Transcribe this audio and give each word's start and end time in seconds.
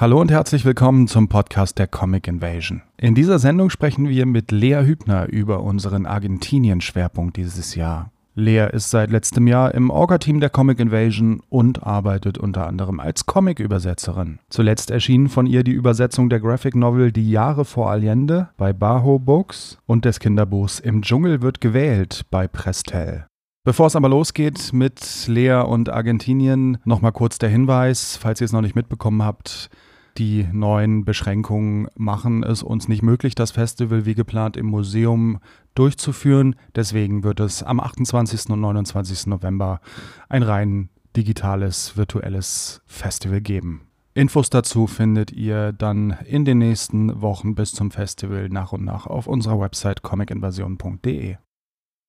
Hallo 0.00 0.20
und 0.20 0.30
herzlich 0.30 0.64
willkommen 0.64 1.08
zum 1.08 1.26
Podcast 1.26 1.76
der 1.80 1.88
Comic 1.88 2.28
Invasion. 2.28 2.82
In 2.98 3.16
dieser 3.16 3.40
Sendung 3.40 3.68
sprechen 3.68 4.08
wir 4.08 4.26
mit 4.26 4.52
Lea 4.52 4.84
Hübner 4.84 5.26
über 5.26 5.64
unseren 5.64 6.06
Argentinien-Schwerpunkt 6.06 7.36
dieses 7.36 7.74
Jahr. 7.74 8.12
Lea 8.36 8.68
ist 8.72 8.90
seit 8.90 9.10
letztem 9.10 9.48
Jahr 9.48 9.74
im 9.74 9.90
Orga-Team 9.90 10.38
der 10.38 10.50
Comic 10.50 10.78
Invasion 10.78 11.42
und 11.48 11.82
arbeitet 11.82 12.38
unter 12.38 12.68
anderem 12.68 13.00
als 13.00 13.26
Comic-Übersetzerin. 13.26 14.38
Zuletzt 14.50 14.92
erschien 14.92 15.28
von 15.28 15.46
ihr 15.46 15.64
die 15.64 15.72
Übersetzung 15.72 16.28
der 16.28 16.38
Graphic 16.38 16.76
Novel 16.76 17.10
Die 17.10 17.28
Jahre 17.28 17.64
vor 17.64 17.90
Allende 17.90 18.50
bei 18.56 18.72
Bajo 18.72 19.18
Books 19.18 19.78
und 19.86 20.04
des 20.04 20.20
Kinderbuchs 20.20 20.78
Im 20.78 21.02
Dschungel 21.02 21.42
wird 21.42 21.60
gewählt 21.60 22.24
bei 22.30 22.46
Prestel. 22.46 23.26
Bevor 23.64 23.88
es 23.88 23.96
aber 23.96 24.08
losgeht 24.08 24.72
mit 24.72 25.26
Lea 25.26 25.64
und 25.66 25.90
Argentinien, 25.90 26.78
nochmal 26.84 27.10
kurz 27.10 27.38
der 27.38 27.48
Hinweis, 27.48 28.16
falls 28.16 28.40
ihr 28.40 28.44
es 28.44 28.52
noch 28.52 28.62
nicht 28.62 28.76
mitbekommen 28.76 29.24
habt, 29.24 29.68
die 30.18 30.46
neuen 30.52 31.04
Beschränkungen 31.04 31.88
machen 31.96 32.42
es 32.42 32.62
uns 32.62 32.88
nicht 32.88 33.02
möglich, 33.02 33.34
das 33.34 33.52
Festival 33.52 34.04
wie 34.04 34.14
geplant 34.14 34.56
im 34.56 34.66
Museum 34.66 35.38
durchzuführen. 35.74 36.56
Deswegen 36.74 37.22
wird 37.22 37.40
es 37.40 37.62
am 37.62 37.80
28. 37.80 38.50
und 38.50 38.60
29. 38.60 39.26
November 39.28 39.80
ein 40.28 40.42
rein 40.42 40.88
digitales, 41.16 41.96
virtuelles 41.96 42.82
Festival 42.86 43.40
geben. 43.40 43.82
Infos 44.14 44.50
dazu 44.50 44.88
findet 44.88 45.30
ihr 45.30 45.72
dann 45.72 46.16
in 46.24 46.44
den 46.44 46.58
nächsten 46.58 47.22
Wochen 47.22 47.54
bis 47.54 47.72
zum 47.72 47.92
Festival 47.92 48.48
nach 48.48 48.72
und 48.72 48.84
nach 48.84 49.06
auf 49.06 49.28
unserer 49.28 49.60
Website 49.60 50.02
comicinvasion.de. 50.02 51.36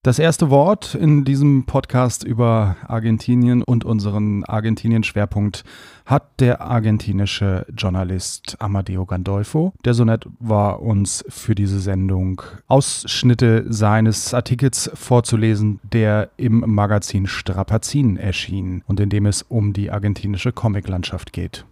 Das 0.02 0.18
erste 0.18 0.50
Wort 0.50 0.96
in 0.96 1.26
diesem 1.26 1.66
Podcast 1.66 2.24
über 2.24 2.78
Argentinien 2.88 3.62
und 3.62 3.84
unseren 3.84 4.46
Argentinien-Schwerpunkt 4.46 5.66
hat 6.06 6.40
der 6.40 6.62
argentinische 6.62 7.66
Journalist 7.76 8.56
Amadeo 8.60 9.06
Gandolfo. 9.06 9.74
Der 9.84 9.94
so 9.94 10.06
nett 10.06 10.26
war, 10.40 10.82
uns 10.82 11.26
für 11.28 11.54
diese 11.54 11.82
Sendung 11.82 12.42
Ausschnitte 12.68 13.66
seines 13.68 14.34
Artikels 14.34 14.90
vorzulesen, 14.94 15.82
der 15.84 16.30
im 16.38 16.64
Magazin 16.66 17.28
Strapazin 17.28 18.16
erschien 18.16 18.84
und 18.88 19.02
in 19.02 19.10
dem 19.10 19.26
es 19.26 19.42
um 19.42 19.74
die 19.74 19.92
argentinische 19.92 20.54
Comiclandschaft 20.54 21.34
geht. 21.34 21.66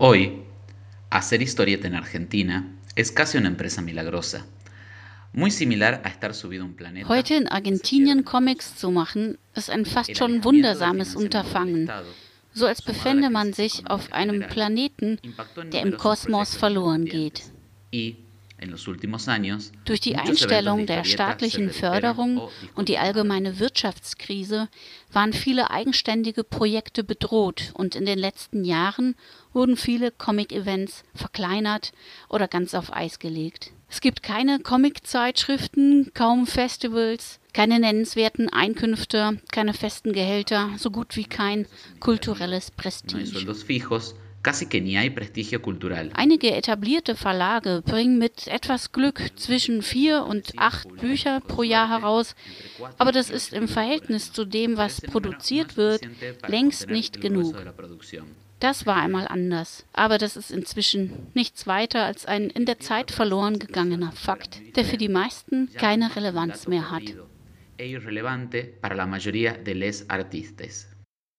Hoy, 0.00 0.32
hacer 1.10 1.36
historieta 1.36 1.88
en 1.88 1.96
Argentina 1.96 2.62
es 2.94 3.14
casi 3.14 3.36
una 3.36 3.48
empresa 3.48 3.82
milagrosa. 3.82 4.40
Heute 5.32 7.34
in 7.34 7.48
Argentinien 7.48 8.24
Comics 8.24 8.76
zu 8.76 8.90
machen, 8.90 9.38
ist 9.54 9.70
ein 9.70 9.86
fast 9.86 10.16
schon 10.16 10.42
wundersames 10.42 11.14
Unterfangen. 11.14 11.90
So 12.52 12.66
als 12.66 12.82
befände 12.82 13.30
man 13.30 13.52
sich 13.52 13.88
auf 13.88 14.12
einem 14.12 14.40
Planeten, 14.48 15.20
der 15.72 15.82
im 15.82 15.96
Kosmos 15.96 16.56
verloren 16.56 17.04
geht. 17.04 17.44
Durch 19.84 20.00
die 20.00 20.16
Einstellung 20.16 20.86
der 20.86 21.04
staatlichen 21.04 21.70
Förderung 21.70 22.48
und 22.74 22.88
die 22.88 22.98
allgemeine 22.98 23.58
Wirtschaftskrise 23.58 24.68
waren 25.12 25.32
viele 25.32 25.70
eigenständige 25.70 26.44
Projekte 26.44 27.04
bedroht 27.04 27.70
und 27.74 27.94
in 27.94 28.04
den 28.04 28.18
letzten 28.18 28.64
Jahren 28.64 29.14
wurden 29.52 29.76
viele 29.76 30.10
Comic-Events 30.10 31.04
verkleinert 31.14 31.92
oder 32.28 32.48
ganz 32.48 32.74
auf 32.74 32.92
Eis 32.92 33.18
gelegt. 33.18 33.72
Es 33.90 34.00
gibt 34.00 34.22
keine 34.22 34.60
Comic-Zeitschriften, 34.60 36.12
kaum 36.14 36.46
Festivals, 36.46 37.40
keine 37.52 37.80
nennenswerten 37.80 38.48
Einkünfte, 38.48 39.40
keine 39.50 39.74
festen 39.74 40.12
Gehälter, 40.12 40.70
so 40.76 40.90
gut 40.90 41.16
wie 41.16 41.24
kein 41.24 41.66
kulturelles 41.98 42.70
Prestige. 42.70 43.24
Einige 46.14 46.54
etablierte 46.54 47.16
Verlage 47.16 47.82
bringen 47.84 48.18
mit 48.18 48.46
etwas 48.46 48.92
Glück 48.92 49.20
zwischen 49.36 49.82
vier 49.82 50.24
und 50.24 50.52
acht 50.56 50.88
Bücher 50.96 51.40
pro 51.40 51.62
Jahr 51.62 51.88
heraus, 51.88 52.34
aber 52.96 53.12
das 53.12 53.28
ist 53.28 53.52
im 53.52 53.68
Verhältnis 53.68 54.32
zu 54.32 54.44
dem, 54.44 54.76
was 54.76 55.00
produziert 55.00 55.76
wird, 55.76 56.02
längst 56.46 56.88
nicht 56.88 57.20
genug. 57.20 57.54
Das 58.60 58.84
war 58.84 58.96
einmal 58.96 59.26
anders, 59.26 59.86
aber 59.94 60.18
das 60.18 60.36
ist 60.36 60.50
inzwischen 60.50 61.28
nichts 61.32 61.66
weiter 61.66 62.04
als 62.04 62.26
ein 62.26 62.50
in 62.50 62.66
der 62.66 62.78
Zeit 62.78 63.10
verloren 63.10 63.58
gegangener 63.58 64.12
Fakt, 64.12 64.60
der 64.76 64.84
für 64.84 64.98
die 64.98 65.08
meisten 65.08 65.70
keine 65.78 66.14
Relevanz 66.14 66.68
mehr 66.68 66.90
hat. 66.90 67.02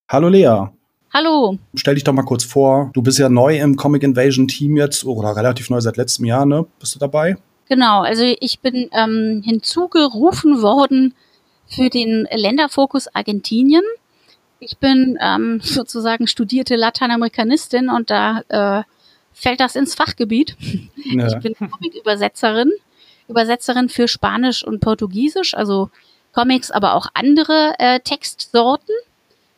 Hallo 0.09 0.29
Lea. 0.29 0.65
Hallo. 1.13 1.59
Stell 1.75 1.93
dich 1.93 2.03
doch 2.03 2.13
mal 2.13 2.23
kurz 2.23 2.43
vor. 2.43 2.89
Du 2.93 3.03
bist 3.03 3.19
ja 3.19 3.29
neu 3.29 3.59
im 3.59 3.75
Comic 3.75 4.01
Invasion 4.01 4.47
Team 4.47 4.77
jetzt 4.77 5.05
oder 5.05 5.35
relativ 5.35 5.69
neu 5.69 5.79
seit 5.79 5.97
letztem 5.97 6.25
Jahr, 6.25 6.47
ne? 6.47 6.65
Bist 6.79 6.95
du 6.95 6.99
dabei? 6.99 7.37
Genau, 7.69 8.01
also 8.01 8.23
ich 8.39 8.61
bin 8.61 8.89
ähm, 8.93 9.43
hinzugerufen 9.45 10.63
worden 10.63 11.13
für 11.67 11.89
den 11.89 12.27
Länderfokus 12.33 13.13
Argentinien 13.13 13.83
ich 14.61 14.77
bin 14.77 15.17
ähm, 15.19 15.59
sozusagen 15.61 16.27
studierte 16.27 16.75
Lateinamerikanistin 16.75 17.89
und 17.89 18.11
da 18.11 18.41
äh, 18.47 18.83
fällt 19.33 19.59
das 19.59 19.75
ins 19.75 19.95
Fachgebiet. 19.95 20.55
Ja. 21.03 21.27
Ich 21.27 21.39
bin 21.39 21.55
Comic-Übersetzerin, 21.55 22.71
Übersetzerin 23.27 23.89
für 23.89 24.07
Spanisch 24.07 24.63
und 24.63 24.79
Portugiesisch, 24.79 25.53
also 25.55 25.89
Comics, 26.31 26.71
aber 26.71 26.93
auch 26.93 27.07
andere 27.15 27.73
äh, 27.79 27.99
Textsorten 27.99 28.95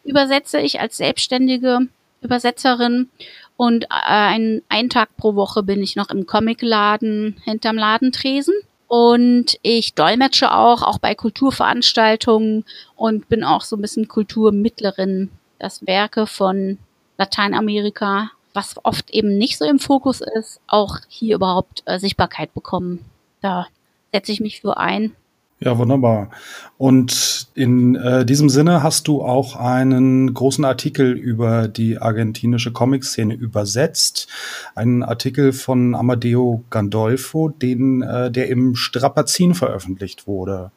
übersetze 0.03 0.59
ich 0.59 0.79
als 0.79 0.97
selbstständige 0.97 1.79
Übersetzerin. 2.21 3.09
Und 3.55 3.83
äh, 3.83 3.87
ein, 3.89 4.63
einen 4.67 4.89
Tag 4.89 5.15
pro 5.17 5.35
Woche 5.35 5.61
bin 5.61 5.83
ich 5.83 5.95
noch 5.95 6.09
im 6.09 6.25
Comicladen 6.25 7.39
hinterm 7.43 7.77
Ladentresen. 7.77 8.55
Und 8.87 9.57
ich 9.61 9.95
dolmetsche 9.95 10.51
auch, 10.51 10.83
auch 10.83 10.99
bei 10.99 11.15
Kulturveranstaltungen 11.15 12.65
und 12.95 13.27
bin 13.29 13.43
auch 13.43 13.61
so 13.61 13.75
ein 13.75 13.81
bisschen 13.81 14.07
Kulturmittlerin, 14.07 15.31
dass 15.59 15.85
Werke 15.87 16.27
von 16.27 16.77
Lateinamerika, 17.17 18.31
was 18.53 18.75
oft 18.83 19.09
eben 19.11 19.37
nicht 19.37 19.57
so 19.57 19.65
im 19.65 19.79
Fokus 19.79 20.21
ist, 20.21 20.59
auch 20.67 20.97
hier 21.07 21.35
überhaupt 21.35 21.83
äh, 21.85 21.97
Sichtbarkeit 21.97 22.53
bekommen. 22.53 23.03
Da 23.41 23.67
setze 24.11 24.31
ich 24.31 24.39
mich 24.39 24.61
für 24.61 24.77
ein. 24.77 25.15
Ja, 25.63 25.77
wunderbar. 25.77 26.29
Und 26.77 27.47
in 27.53 27.95
äh, 27.95 28.25
diesem 28.25 28.49
Sinne 28.49 28.83
hast 28.83 29.07
du 29.07 29.21
auch 29.21 29.55
einen 29.55 30.33
großen 30.33 30.65
Artikel 30.65 31.13
über 31.13 31.69
die 31.69 31.99
argentinische 31.99 32.73
Comic-Szene 32.73 33.33
übersetzt. 33.33 34.27
Einen 34.75 35.03
Artikel 35.03 35.53
von 35.53 35.95
Amadeo 35.95 36.65
Gandolfo, 36.69 37.47
den, 37.47 38.01
äh, 38.01 38.29
der 38.29 38.49
im 38.49 38.75
Strapazin 38.75 39.55
veröffentlicht 39.55 40.27
wurde. 40.27 40.71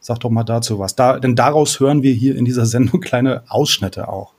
Sag 0.00 0.18
doch 0.18 0.30
mal 0.30 0.42
dazu 0.42 0.80
was. 0.80 0.96
Da, 0.96 1.20
denn 1.20 1.36
daraus 1.36 1.78
hören 1.78 2.02
wir 2.02 2.12
hier 2.12 2.34
in 2.34 2.44
dieser 2.44 2.66
Sendung 2.66 3.00
kleine 3.00 3.44
Ausschnitte 3.46 4.08
auch. 4.08 4.32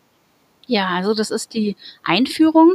Ja, 0.67 0.89
also 0.89 1.13
das 1.13 1.31
ist 1.31 1.53
die 1.53 1.77
Einführung 2.03 2.73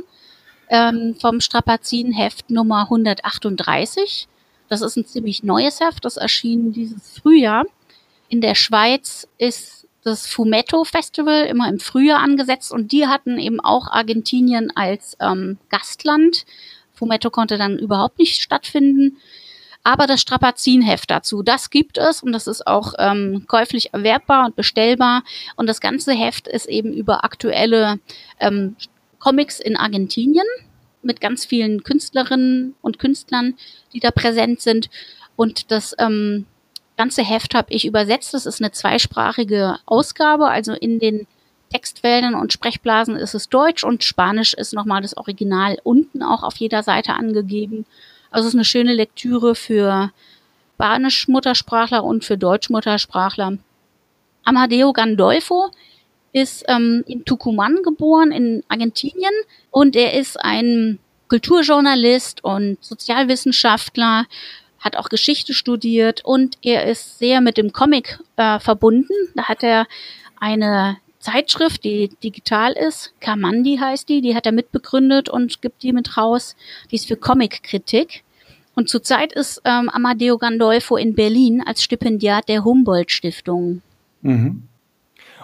ähm, 0.70 1.14
vom 1.20 1.40
Strapazin-Heft 1.40 2.48
Nummer 2.48 2.84
138 2.84 4.28
das 4.68 4.82
ist 4.82 4.96
ein 4.96 5.06
ziemlich 5.06 5.42
neues 5.42 5.80
Heft, 5.80 6.04
das 6.04 6.16
erschien 6.16 6.72
dieses 6.72 7.18
Frühjahr. 7.18 7.64
In 8.28 8.40
der 8.40 8.54
Schweiz 8.54 9.26
ist 9.38 9.86
das 10.04 10.26
Fumetto 10.26 10.84
Festival 10.84 11.46
immer 11.46 11.68
im 11.68 11.80
Frühjahr 11.80 12.20
angesetzt 12.20 12.72
und 12.72 12.92
die 12.92 13.06
hatten 13.06 13.38
eben 13.38 13.60
auch 13.60 13.88
Argentinien 13.88 14.72
als 14.74 15.16
ähm, 15.20 15.58
Gastland. 15.70 16.44
Fumetto 16.92 17.30
konnte 17.30 17.58
dann 17.58 17.78
überhaupt 17.78 18.18
nicht 18.18 18.40
stattfinden. 18.42 19.18
Aber 19.84 20.06
das 20.06 20.20
Strapazinheft 20.20 21.10
dazu, 21.10 21.42
das 21.42 21.70
gibt 21.70 21.98
es 21.98 22.22
und 22.22 22.32
das 22.32 22.46
ist 22.46 22.66
auch 22.66 22.94
ähm, 22.98 23.44
käuflich 23.46 23.94
erwerbbar 23.94 24.46
und 24.46 24.56
bestellbar. 24.56 25.22
Und 25.56 25.66
das 25.66 25.80
ganze 25.80 26.12
Heft 26.12 26.48
ist 26.48 26.66
eben 26.66 26.92
über 26.92 27.24
aktuelle 27.24 27.98
ähm, 28.40 28.76
Comics 29.18 29.60
in 29.60 29.76
Argentinien 29.76 30.46
mit 31.02 31.20
ganz 31.20 31.44
vielen 31.44 31.82
Künstlerinnen 31.82 32.74
und 32.82 32.98
Künstlern, 32.98 33.54
die 33.92 34.00
da 34.00 34.10
präsent 34.10 34.60
sind. 34.60 34.90
Und 35.36 35.70
das 35.70 35.94
ähm, 35.98 36.46
ganze 36.96 37.22
Heft 37.22 37.54
habe 37.54 37.72
ich 37.72 37.86
übersetzt. 37.86 38.34
Das 38.34 38.46
ist 38.46 38.60
eine 38.60 38.72
zweisprachige 38.72 39.78
Ausgabe, 39.86 40.48
also 40.48 40.72
in 40.72 40.98
den 40.98 41.26
Textfeldern 41.70 42.34
und 42.34 42.52
Sprechblasen 42.52 43.16
ist 43.16 43.34
es 43.34 43.48
Deutsch 43.48 43.84
und 43.84 44.02
Spanisch 44.02 44.54
ist 44.54 44.72
nochmal 44.72 45.02
das 45.02 45.16
Original 45.16 45.78
unten 45.84 46.22
auch 46.22 46.42
auf 46.42 46.56
jeder 46.56 46.82
Seite 46.82 47.14
angegeben. 47.14 47.84
Also 48.30 48.46
es 48.46 48.54
ist 48.54 48.58
eine 48.58 48.64
schöne 48.64 48.94
Lektüre 48.94 49.54
für 49.54 50.10
Spanisch-Muttersprachler 50.74 52.04
und 52.04 52.24
für 52.24 52.38
Deutsch-Muttersprachler. 52.38 53.58
Amadeo 54.44 54.92
Gandolfo 54.92 55.70
ist 56.32 56.64
ähm, 56.68 57.04
in 57.06 57.24
Tucumán 57.24 57.82
geboren, 57.82 58.30
in 58.32 58.62
Argentinien, 58.68 59.32
und 59.70 59.96
er 59.96 60.14
ist 60.14 60.36
ein 60.42 60.98
Kulturjournalist 61.28 62.42
und 62.44 62.78
Sozialwissenschaftler, 62.80 64.26
hat 64.80 64.96
auch 64.96 65.08
Geschichte 65.08 65.54
studiert 65.54 66.24
und 66.24 66.56
er 66.62 66.86
ist 66.86 67.18
sehr 67.18 67.40
mit 67.40 67.56
dem 67.56 67.72
Comic 67.72 68.20
äh, 68.36 68.60
verbunden. 68.60 69.12
Da 69.34 69.44
hat 69.44 69.62
er 69.62 69.86
eine 70.38 70.98
Zeitschrift, 71.18 71.84
die 71.84 72.10
digital 72.22 72.72
ist, 72.72 73.12
Kamandi 73.20 73.78
heißt 73.78 74.08
die, 74.08 74.20
die 74.20 74.34
hat 74.34 74.46
er 74.46 74.52
mitbegründet 74.52 75.28
und 75.28 75.60
gibt 75.60 75.82
die 75.82 75.92
mit 75.92 76.16
raus. 76.16 76.54
Die 76.90 76.96
ist 76.96 77.08
für 77.08 77.16
Comic-Kritik. 77.16 78.22
Und 78.74 78.88
zurzeit 78.88 79.32
ist 79.32 79.60
ähm, 79.64 79.88
Amadeo 79.88 80.38
Gandolfo 80.38 80.96
in 80.96 81.16
Berlin 81.16 81.62
als 81.66 81.82
Stipendiat 81.82 82.48
der 82.48 82.64
Humboldt-Stiftung. 82.64 83.82
Mhm. 84.22 84.67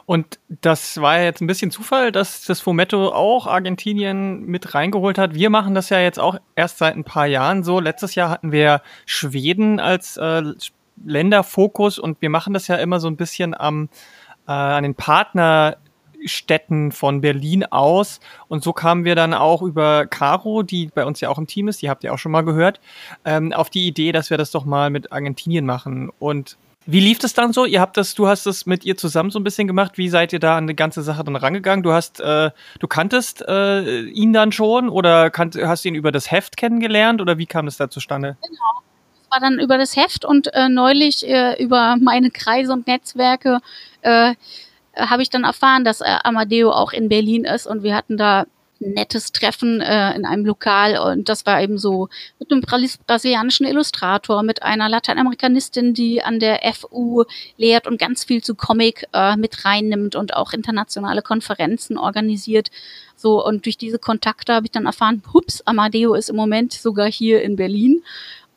Und 0.06 0.38
das 0.48 1.00
war 1.00 1.18
ja 1.18 1.24
jetzt 1.24 1.40
ein 1.40 1.46
bisschen 1.46 1.70
Zufall, 1.70 2.12
dass 2.12 2.44
das 2.44 2.60
Fumetto 2.60 3.08
auch 3.08 3.46
Argentinien 3.46 4.44
mit 4.44 4.74
reingeholt 4.74 5.16
hat. 5.16 5.34
Wir 5.34 5.48
machen 5.48 5.74
das 5.74 5.88
ja 5.88 5.98
jetzt 5.98 6.20
auch 6.20 6.36
erst 6.56 6.78
seit 6.78 6.94
ein 6.94 7.04
paar 7.04 7.26
Jahren 7.26 7.64
so. 7.64 7.80
Letztes 7.80 8.14
Jahr 8.14 8.28
hatten 8.28 8.52
wir 8.52 8.82
Schweden 9.06 9.80
als 9.80 10.18
äh, 10.18 10.42
Länderfokus 11.04 11.98
und 11.98 12.20
wir 12.20 12.28
machen 12.28 12.52
das 12.52 12.68
ja 12.68 12.76
immer 12.76 13.00
so 13.00 13.08
ein 13.08 13.16
bisschen 13.16 13.58
am, 13.58 13.88
äh, 14.46 14.52
an 14.52 14.82
den 14.82 14.94
Partnerstädten 14.94 16.92
von 16.92 17.22
Berlin 17.22 17.64
aus. 17.64 18.20
Und 18.48 18.62
so 18.62 18.74
kamen 18.74 19.04
wir 19.04 19.14
dann 19.14 19.32
auch 19.32 19.62
über 19.62 20.06
Caro, 20.06 20.62
die 20.62 20.90
bei 20.94 21.06
uns 21.06 21.20
ja 21.22 21.30
auch 21.30 21.38
im 21.38 21.46
Team 21.46 21.68
ist, 21.68 21.80
die 21.80 21.88
habt 21.88 22.04
ihr 22.04 22.12
auch 22.12 22.18
schon 22.18 22.32
mal 22.32 22.44
gehört, 22.44 22.78
ähm, 23.24 23.54
auf 23.54 23.70
die 23.70 23.86
Idee, 23.86 24.12
dass 24.12 24.28
wir 24.28 24.36
das 24.36 24.50
doch 24.50 24.66
mal 24.66 24.90
mit 24.90 25.12
Argentinien 25.12 25.64
machen. 25.64 26.10
Und 26.18 26.58
wie 26.86 27.00
lief 27.00 27.18
das 27.18 27.34
dann 27.34 27.52
so? 27.52 27.64
Ihr 27.64 27.80
habt 27.80 27.96
das, 27.96 28.14
du 28.14 28.26
hast 28.28 28.46
das 28.46 28.66
mit 28.66 28.84
ihr 28.84 28.96
zusammen 28.96 29.30
so 29.30 29.38
ein 29.38 29.44
bisschen 29.44 29.66
gemacht. 29.66 29.96
Wie 29.96 30.08
seid 30.08 30.32
ihr 30.32 30.40
da 30.40 30.56
an 30.56 30.66
die 30.66 30.76
ganze 30.76 31.02
Sache 31.02 31.24
dann 31.24 31.36
rangegangen? 31.36 31.82
Du 31.82 31.92
hast, 31.92 32.20
äh, 32.20 32.50
du 32.78 32.88
kanntest 32.88 33.42
äh, 33.46 34.02
ihn 34.02 34.32
dann 34.32 34.52
schon 34.52 34.88
oder 34.88 35.30
kannt, 35.30 35.56
hast 35.56 35.84
ihn 35.84 35.94
über 35.94 36.12
das 36.12 36.30
Heft 36.30 36.56
kennengelernt 36.56 37.20
oder 37.20 37.38
wie 37.38 37.46
kam 37.46 37.66
das 37.66 37.76
da 37.76 37.88
zustande? 37.88 38.36
Genau. 38.42 38.82
Es 39.22 39.30
war 39.30 39.40
dann 39.40 39.58
über 39.58 39.78
das 39.78 39.96
Heft 39.96 40.24
und 40.24 40.52
äh, 40.52 40.68
neulich 40.68 41.26
äh, 41.26 41.62
über 41.62 41.96
meine 42.00 42.30
Kreise 42.30 42.72
und 42.72 42.86
Netzwerke 42.86 43.60
äh, 44.02 44.34
habe 44.96 45.22
ich 45.22 45.30
dann 45.30 45.44
erfahren, 45.44 45.84
dass 45.84 46.00
äh, 46.00 46.18
Amadeo 46.22 46.70
auch 46.70 46.92
in 46.92 47.08
Berlin 47.08 47.44
ist 47.44 47.66
und 47.66 47.82
wir 47.82 47.96
hatten 47.96 48.16
da 48.16 48.44
nettes 48.92 49.32
Treffen 49.32 49.80
äh, 49.80 50.14
in 50.14 50.24
einem 50.24 50.44
Lokal 50.44 50.98
und 50.98 51.28
das 51.28 51.46
war 51.46 51.62
eben 51.62 51.78
so 51.78 52.08
mit 52.38 52.52
einem 52.52 52.62
brasilianischen 52.62 53.66
Illustrator, 53.66 54.42
mit 54.42 54.62
einer 54.62 54.88
Lateinamerikanistin, 54.88 55.94
die 55.94 56.22
an 56.22 56.40
der 56.40 56.60
FU 56.74 57.24
lehrt 57.56 57.86
und 57.86 57.98
ganz 57.98 58.24
viel 58.24 58.42
zu 58.42 58.54
Comic 58.54 59.06
äh, 59.12 59.36
mit 59.36 59.64
reinnimmt 59.64 60.16
und 60.16 60.34
auch 60.34 60.52
internationale 60.52 61.22
Konferenzen 61.22 61.98
organisiert. 61.98 62.70
So 63.16 63.44
und 63.44 63.64
durch 63.64 63.78
diese 63.78 63.98
Kontakte 63.98 64.54
habe 64.54 64.66
ich 64.66 64.72
dann 64.72 64.86
erfahren, 64.86 65.22
hups, 65.32 65.62
Amadeo 65.62 66.14
ist 66.14 66.30
im 66.30 66.36
Moment 66.36 66.72
sogar 66.72 67.10
hier 67.10 67.42
in 67.42 67.56
Berlin. 67.56 68.02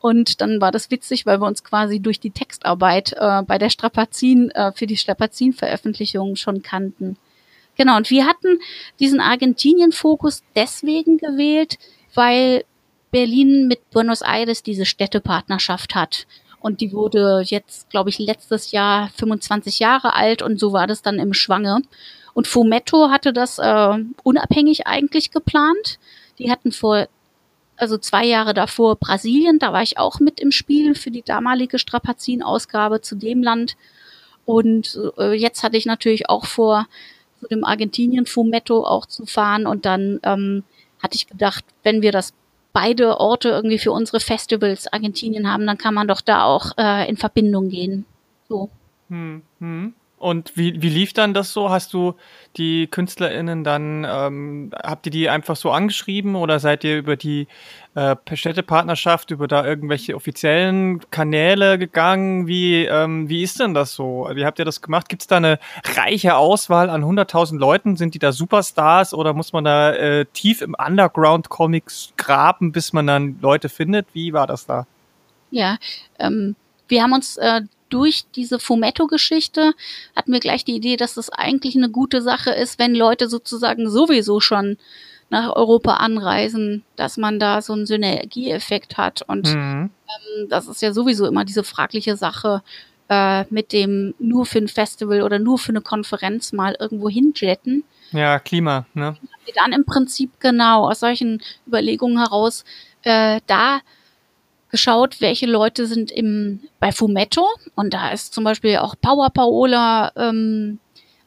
Und 0.00 0.40
dann 0.40 0.60
war 0.60 0.70
das 0.70 0.90
witzig, 0.90 1.26
weil 1.26 1.40
wir 1.40 1.46
uns 1.46 1.64
quasi 1.64 2.00
durch 2.00 2.20
die 2.20 2.30
Textarbeit 2.30 3.14
äh, 3.16 3.42
bei 3.42 3.58
der 3.58 3.68
Strapazin, 3.68 4.50
äh, 4.50 4.72
für 4.72 4.86
die 4.86 4.96
Strapazin-Veröffentlichung 4.96 6.36
schon 6.36 6.62
kannten. 6.62 7.16
Genau, 7.78 7.96
und 7.96 8.10
wir 8.10 8.26
hatten 8.26 8.58
diesen 8.98 9.20
Argentinien-Fokus 9.20 10.42
deswegen 10.56 11.16
gewählt, 11.16 11.78
weil 12.12 12.64
Berlin 13.12 13.68
mit 13.68 13.88
Buenos 13.90 14.20
Aires 14.20 14.64
diese 14.64 14.84
Städtepartnerschaft 14.84 15.94
hat. 15.94 16.26
Und 16.60 16.80
die 16.80 16.92
wurde 16.92 17.42
jetzt, 17.44 17.88
glaube 17.88 18.10
ich, 18.10 18.18
letztes 18.18 18.72
Jahr 18.72 19.10
25 19.16 19.78
Jahre 19.78 20.14
alt 20.14 20.42
und 20.42 20.58
so 20.58 20.72
war 20.72 20.88
das 20.88 21.02
dann 21.02 21.20
im 21.20 21.32
Schwange. 21.32 21.82
Und 22.34 22.48
Fumetto 22.48 23.10
hatte 23.10 23.32
das 23.32 23.60
äh, 23.60 23.98
unabhängig 24.24 24.88
eigentlich 24.88 25.30
geplant. 25.30 26.00
Die 26.40 26.50
hatten 26.50 26.72
vor, 26.72 27.06
also 27.76 27.96
zwei 27.96 28.24
Jahre 28.24 28.54
davor 28.54 28.96
Brasilien, 28.96 29.60
da 29.60 29.72
war 29.72 29.82
ich 29.82 29.98
auch 29.98 30.18
mit 30.18 30.40
im 30.40 30.50
Spiel 30.50 30.96
für 30.96 31.12
die 31.12 31.22
damalige 31.22 31.78
Strapazin-Ausgabe 31.78 33.02
zu 33.02 33.14
dem 33.14 33.40
Land. 33.40 33.76
Und 34.44 34.98
äh, 35.16 35.32
jetzt 35.34 35.62
hatte 35.62 35.76
ich 35.76 35.86
natürlich 35.86 36.28
auch 36.28 36.46
vor, 36.46 36.88
zu 37.40 37.46
dem 37.48 37.64
Argentinien 37.64 38.26
Fumetto 38.26 38.84
auch 38.84 39.06
zu 39.06 39.26
fahren 39.26 39.66
und 39.66 39.86
dann 39.86 40.20
ähm, 40.22 40.64
hatte 41.02 41.16
ich 41.16 41.26
gedacht, 41.26 41.64
wenn 41.82 42.02
wir 42.02 42.12
das 42.12 42.32
beide 42.72 43.18
Orte 43.18 43.48
irgendwie 43.48 43.78
für 43.78 43.92
unsere 43.92 44.20
Festivals 44.20 44.92
Argentinien 44.92 45.50
haben, 45.50 45.66
dann 45.66 45.78
kann 45.78 45.94
man 45.94 46.08
doch 46.08 46.20
da 46.20 46.44
auch 46.44 46.76
äh, 46.78 47.08
in 47.08 47.16
Verbindung 47.16 47.68
gehen. 47.68 48.04
So. 48.48 48.68
Hm, 49.08 49.42
hm. 49.58 49.94
Und 50.18 50.56
wie, 50.56 50.82
wie 50.82 50.88
lief 50.88 51.12
dann 51.12 51.32
das 51.32 51.52
so? 51.52 51.70
Hast 51.70 51.92
du 51.92 52.14
die 52.56 52.88
KünstlerInnen 52.88 53.62
dann, 53.62 54.04
ähm, 54.08 54.70
habt 54.82 55.06
ihr 55.06 55.12
die 55.12 55.28
einfach 55.28 55.54
so 55.54 55.70
angeschrieben 55.70 56.34
oder 56.34 56.58
seid 56.58 56.82
ihr 56.82 56.98
über 56.98 57.16
die 57.16 57.46
äh, 57.94 58.16
Städtepartnerschaft, 58.32 59.30
über 59.30 59.46
da 59.46 59.64
irgendwelche 59.64 60.16
offiziellen 60.16 61.08
Kanäle 61.10 61.78
gegangen? 61.78 62.48
Wie, 62.48 62.84
ähm, 62.84 63.28
wie 63.28 63.42
ist 63.42 63.60
denn 63.60 63.74
das 63.74 63.94
so? 63.94 64.28
Wie 64.34 64.44
habt 64.44 64.58
ihr 64.58 64.64
das 64.64 64.82
gemacht? 64.82 65.08
Gibt 65.08 65.22
es 65.22 65.28
da 65.28 65.36
eine 65.36 65.60
reiche 65.96 66.36
Auswahl 66.36 66.90
an 66.90 67.04
100.000 67.04 67.58
Leuten? 67.58 67.96
Sind 67.96 68.14
die 68.14 68.18
da 68.18 68.32
Superstars 68.32 69.14
oder 69.14 69.34
muss 69.34 69.52
man 69.52 69.64
da 69.64 69.92
äh, 69.92 70.26
tief 70.32 70.62
im 70.62 70.74
Underground-Comics 70.74 72.14
graben, 72.16 72.72
bis 72.72 72.92
man 72.92 73.06
dann 73.06 73.38
Leute 73.40 73.68
findet? 73.68 74.06
Wie 74.14 74.32
war 74.32 74.48
das 74.48 74.66
da? 74.66 74.86
Ja, 75.50 75.78
ähm, 76.18 76.56
wir 76.88 77.02
haben 77.02 77.12
uns 77.12 77.36
äh, 77.36 77.62
durch 77.88 78.24
diese 78.34 78.58
Fumetto-Geschichte 78.58 79.72
hatten 80.14 80.32
wir 80.32 80.40
gleich 80.40 80.64
die 80.64 80.76
Idee, 80.76 80.96
dass 80.96 81.14
das 81.14 81.30
eigentlich 81.30 81.76
eine 81.76 81.90
gute 81.90 82.22
Sache 82.22 82.50
ist, 82.50 82.78
wenn 82.78 82.94
Leute 82.94 83.28
sozusagen 83.28 83.88
sowieso 83.90 84.40
schon 84.40 84.76
nach 85.30 85.54
Europa 85.54 85.94
anreisen, 85.94 86.84
dass 86.96 87.16
man 87.16 87.38
da 87.38 87.60
so 87.60 87.72
einen 87.72 87.86
Synergieeffekt 87.86 88.96
hat. 88.96 89.22
Und 89.22 89.54
mhm. 89.54 89.90
ähm, 90.08 90.48
das 90.48 90.68
ist 90.68 90.80
ja 90.80 90.92
sowieso 90.92 91.26
immer 91.26 91.44
diese 91.44 91.64
fragliche 91.64 92.16
Sache 92.16 92.62
äh, 93.08 93.44
mit 93.50 93.72
dem 93.72 94.14
nur 94.18 94.46
für 94.46 94.58
ein 94.58 94.68
Festival 94.68 95.22
oder 95.22 95.38
nur 95.38 95.58
für 95.58 95.70
eine 95.70 95.80
Konferenz 95.80 96.52
mal 96.52 96.76
irgendwo 96.78 97.08
hinjetten. 97.08 97.84
Ja, 98.12 98.38
Klima, 98.38 98.86
ne? 98.94 99.16
Dann 99.54 99.72
im 99.72 99.84
Prinzip 99.84 100.30
genau 100.40 100.88
aus 100.88 101.00
solchen 101.00 101.42
Überlegungen 101.66 102.18
heraus 102.18 102.64
äh, 103.02 103.40
da 103.46 103.80
geschaut, 104.70 105.20
welche 105.20 105.46
Leute 105.46 105.86
sind 105.86 106.10
im 106.10 106.60
bei 106.80 106.92
Fumetto 106.92 107.46
und 107.74 107.94
da 107.94 108.10
ist 108.10 108.34
zum 108.34 108.44
Beispiel 108.44 108.76
auch 108.76 108.94
Power 109.00 109.30
Paola 109.30 110.12
ähm, 110.16 110.78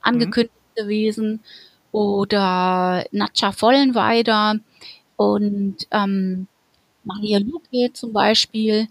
angekündigt 0.01 0.53
mhm. 0.77 0.81
gewesen 0.81 1.39
oder 1.91 3.05
Natscha 3.11 3.51
Vollenweider 3.51 4.59
und 5.15 5.87
ähm, 5.91 6.47
Maria 7.03 7.39
Luque 7.39 7.93
zum 7.93 8.13
Beispiel. 8.13 8.87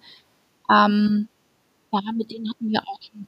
Ähm, 0.71 1.29
ja, 1.93 2.01
mit 2.15 2.31
denen 2.31 2.49
hatten 2.49 2.71
wir 2.71 2.83
auch 2.87 3.01
schon 3.03 3.27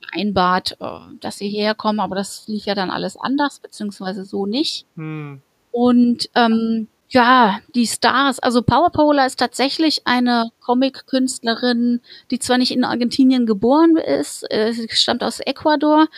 vereinbart, 0.00 0.76
äh, 0.80 1.16
dass 1.20 1.38
sie 1.38 1.48
herkommen, 1.48 2.00
aber 2.00 2.16
das 2.16 2.46
lief 2.46 2.66
ja 2.66 2.74
dann 2.74 2.90
alles 2.90 3.16
anders, 3.16 3.58
beziehungsweise 3.58 4.24
so 4.24 4.46
nicht. 4.46 4.86
Mhm. 4.94 5.42
Und 5.72 6.30
ähm, 6.34 6.88
ja, 7.14 7.60
die 7.76 7.86
Stars. 7.86 8.40
Also 8.40 8.60
Power 8.60 8.90
Paula 8.90 9.24
ist 9.24 9.38
tatsächlich 9.38 10.02
eine 10.04 10.50
Comic-Künstlerin, 10.60 12.00
die 12.32 12.40
zwar 12.40 12.58
nicht 12.58 12.72
in 12.72 12.82
Argentinien 12.82 13.46
geboren 13.46 13.96
ist, 13.96 14.44
äh, 14.50 14.72
sie 14.72 14.88
stammt 14.90 15.22
aus 15.22 15.38
Ecuador, 15.38 16.08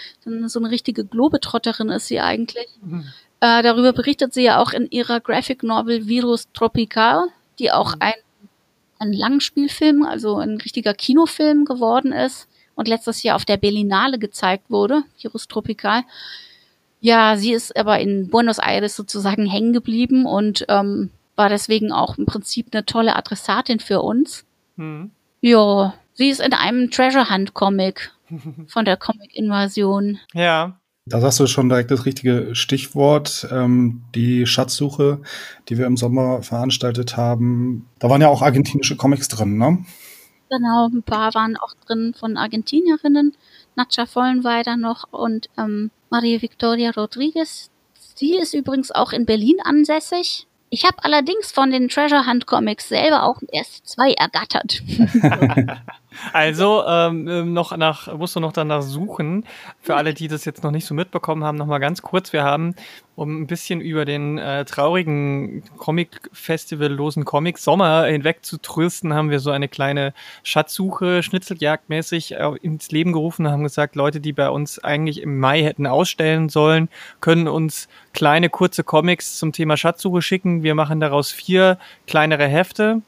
so 0.47 0.59
eine 0.59 0.71
richtige 0.71 1.05
Globetrotterin 1.05 1.91
ist 1.91 2.07
sie 2.07 2.21
eigentlich. 2.21 2.69
Mhm. 2.83 3.05
Äh, 3.41 3.63
darüber 3.63 3.93
berichtet 3.93 4.33
sie 4.33 4.45
ja 4.45 4.59
auch 4.59 4.73
in 4.73 4.91
ihrer 4.91 5.21
Graphic 5.21 5.63
Novel 5.63 6.07
Virus 6.07 6.51
Tropical, 6.55 7.29
die 7.59 7.71
auch 7.71 7.95
mhm. 7.95 8.01
ein, 8.01 8.15
ein 8.99 9.13
Langspielfilm, 9.13 10.03
also 10.03 10.39
ein 10.39 10.57
richtiger 10.57 10.95
Kinofilm 10.95 11.67
geworden 11.67 12.13
ist 12.13 12.49
und 12.75 12.89
letztes 12.89 13.23
Jahr 13.23 13.37
auf 13.37 13.45
der 13.45 13.59
Berlinale 13.59 14.19
gezeigt 14.19 14.71
wurde, 14.71 15.03
Virus 15.21 15.47
Tropical. 15.47 16.05
Ja, 17.01 17.37
sie 17.37 17.53
ist 17.53 17.77
aber 17.77 17.99
in 18.01 18.29
Buenos 18.31 18.59
Aires 18.59 18.97
sozusagen 18.97 19.47
hängen 19.47 19.73
geblieben 19.73 20.27
und 20.27 20.65
ähm, 20.69 21.11
war 21.37 21.49
deswegen 21.49 21.93
auch 21.93 22.19
im 22.19 22.27
Prinzip 22.27 22.69
eine 22.73 22.85
tolle 22.87 23.15
Adressatin 23.15 23.81
für 23.81 24.03
uns. 24.03 24.45
Mhm. 24.77 25.11
Ja, 25.41 25.95
sie 26.15 26.29
ist 26.29 26.41
in 26.41 26.53
einem 26.53 26.91
Treasure 26.91 27.31
Hunt 27.31 27.55
Comic 27.55 28.13
von 28.67 28.85
der 28.85 28.97
Comic-Invasion. 28.97 30.19
Ja. 30.35 30.81
Da 31.09 31.21
sagst 31.21 31.39
du 31.39 31.47
schon 31.47 31.69
direkt 31.69 31.93
das 31.93 32.05
richtige 32.05 32.57
Stichwort, 32.57 33.47
ähm, 33.53 34.03
die 34.17 34.45
Schatzsuche, 34.45 35.21
die 35.69 35.79
wir 35.79 35.87
im 35.87 35.97
Sommer 35.97 36.43
veranstaltet 36.43 37.17
haben. 37.17 37.89
Da 38.01 38.11
waren 38.11 38.21
ja 38.21 38.27
auch 38.29 38.43
argentinische 38.43 38.97
Comics 38.97 39.29
drin, 39.29 39.57
ne? 39.57 39.85
Genau, 40.51 40.89
ein 40.89 41.05
paar 41.05 41.33
waren 41.35 41.57
auch 41.57 41.75
drin 41.87 42.13
von 42.19 42.37
Argentinierinnen. 42.37 43.37
Natscha 43.77 44.07
Vollenweider 44.07 44.77
noch 44.77 45.13
und 45.13 45.49
ähm, 45.57 45.91
Maria 46.11 46.43
Victoria 46.43 46.91
Rodriguez. 46.91 47.71
Sie 48.15 48.37
ist 48.37 48.55
übrigens 48.55 48.91
auch 48.91 49.13
in 49.13 49.27
Berlin 49.27 49.59
ansässig. 49.63 50.47
Ich 50.71 50.85
habe 50.85 51.05
allerdings 51.05 51.53
von 51.53 51.71
den 51.71 51.89
Treasure 51.89 52.27
Hunt 52.27 52.47
Comics 52.47 52.89
selber 52.89 53.23
auch 53.23 53.41
erst 53.53 53.87
zwei 53.87 54.13
ergattert. 54.13 54.83
Also 56.33 56.85
ähm, 56.87 57.29
ähm, 57.29 57.53
noch 57.53 57.77
nach, 57.77 58.13
musst 58.17 58.37
du 58.37 58.41
noch 58.41 58.53
danach 58.53 58.83
suchen. 58.83 59.45
Für 59.81 59.97
alle, 59.97 60.15
die 60.15 60.29
das 60.29 60.45
jetzt 60.45 60.63
noch 60.63 60.71
nicht 60.71 60.87
so 60.87 60.95
mitbekommen 60.95 61.45
haben, 61.45 61.59
noch 61.59 61.67
mal 61.67 61.79
ganz 61.79 62.03
kurz. 62.03 62.33
Wir 62.33 62.45
haben, 62.45 62.75
um 63.15 63.43
ein 63.43 63.47
bisschen 63.47 63.81
über 63.81 64.05
den 64.05 64.39
äh, 64.39 64.65
traurigen 64.65 65.63
Comic-Festival-losen 65.79 67.25
Comic-Sommer 67.25 68.07
hinweg 68.07 68.45
zu 68.45 68.59
trösten, 68.59 69.15
haben 69.15 69.31
wir 69.31 69.41
so 69.41 69.51
eine 69.51 69.69
kleine 69.69 70.13
Schatzsuche, 70.43 71.23
Schnitzeljagdmäßig 71.23 72.35
äh, 72.35 72.55
ins 72.63 72.91
Leben 72.91 73.13
gerufen 73.13 73.47
und 73.47 73.53
haben 73.53 73.63
gesagt, 73.63 73.97
Leute, 73.97 74.21
die 74.21 74.33
bei 74.33 74.51
uns 74.51 74.79
eigentlich 74.79 75.23
im 75.23 75.39
Mai 75.39 75.63
hätten 75.63 75.87
ausstellen 75.87 76.49
sollen, 76.49 76.89
können 77.21 77.49
uns 77.49 77.89
kleine, 78.13 78.49
kurze 78.49 78.85
Comics 78.85 79.39
zum 79.39 79.53
Thema 79.53 79.77
Schatzsuche 79.77 80.23
schicken. 80.23 80.63
Wir 80.63 80.75
machen 80.75 81.01
daraus 81.01 81.31
vier 81.31 81.79
kleinere 82.07 82.47
Hefte 82.47 83.03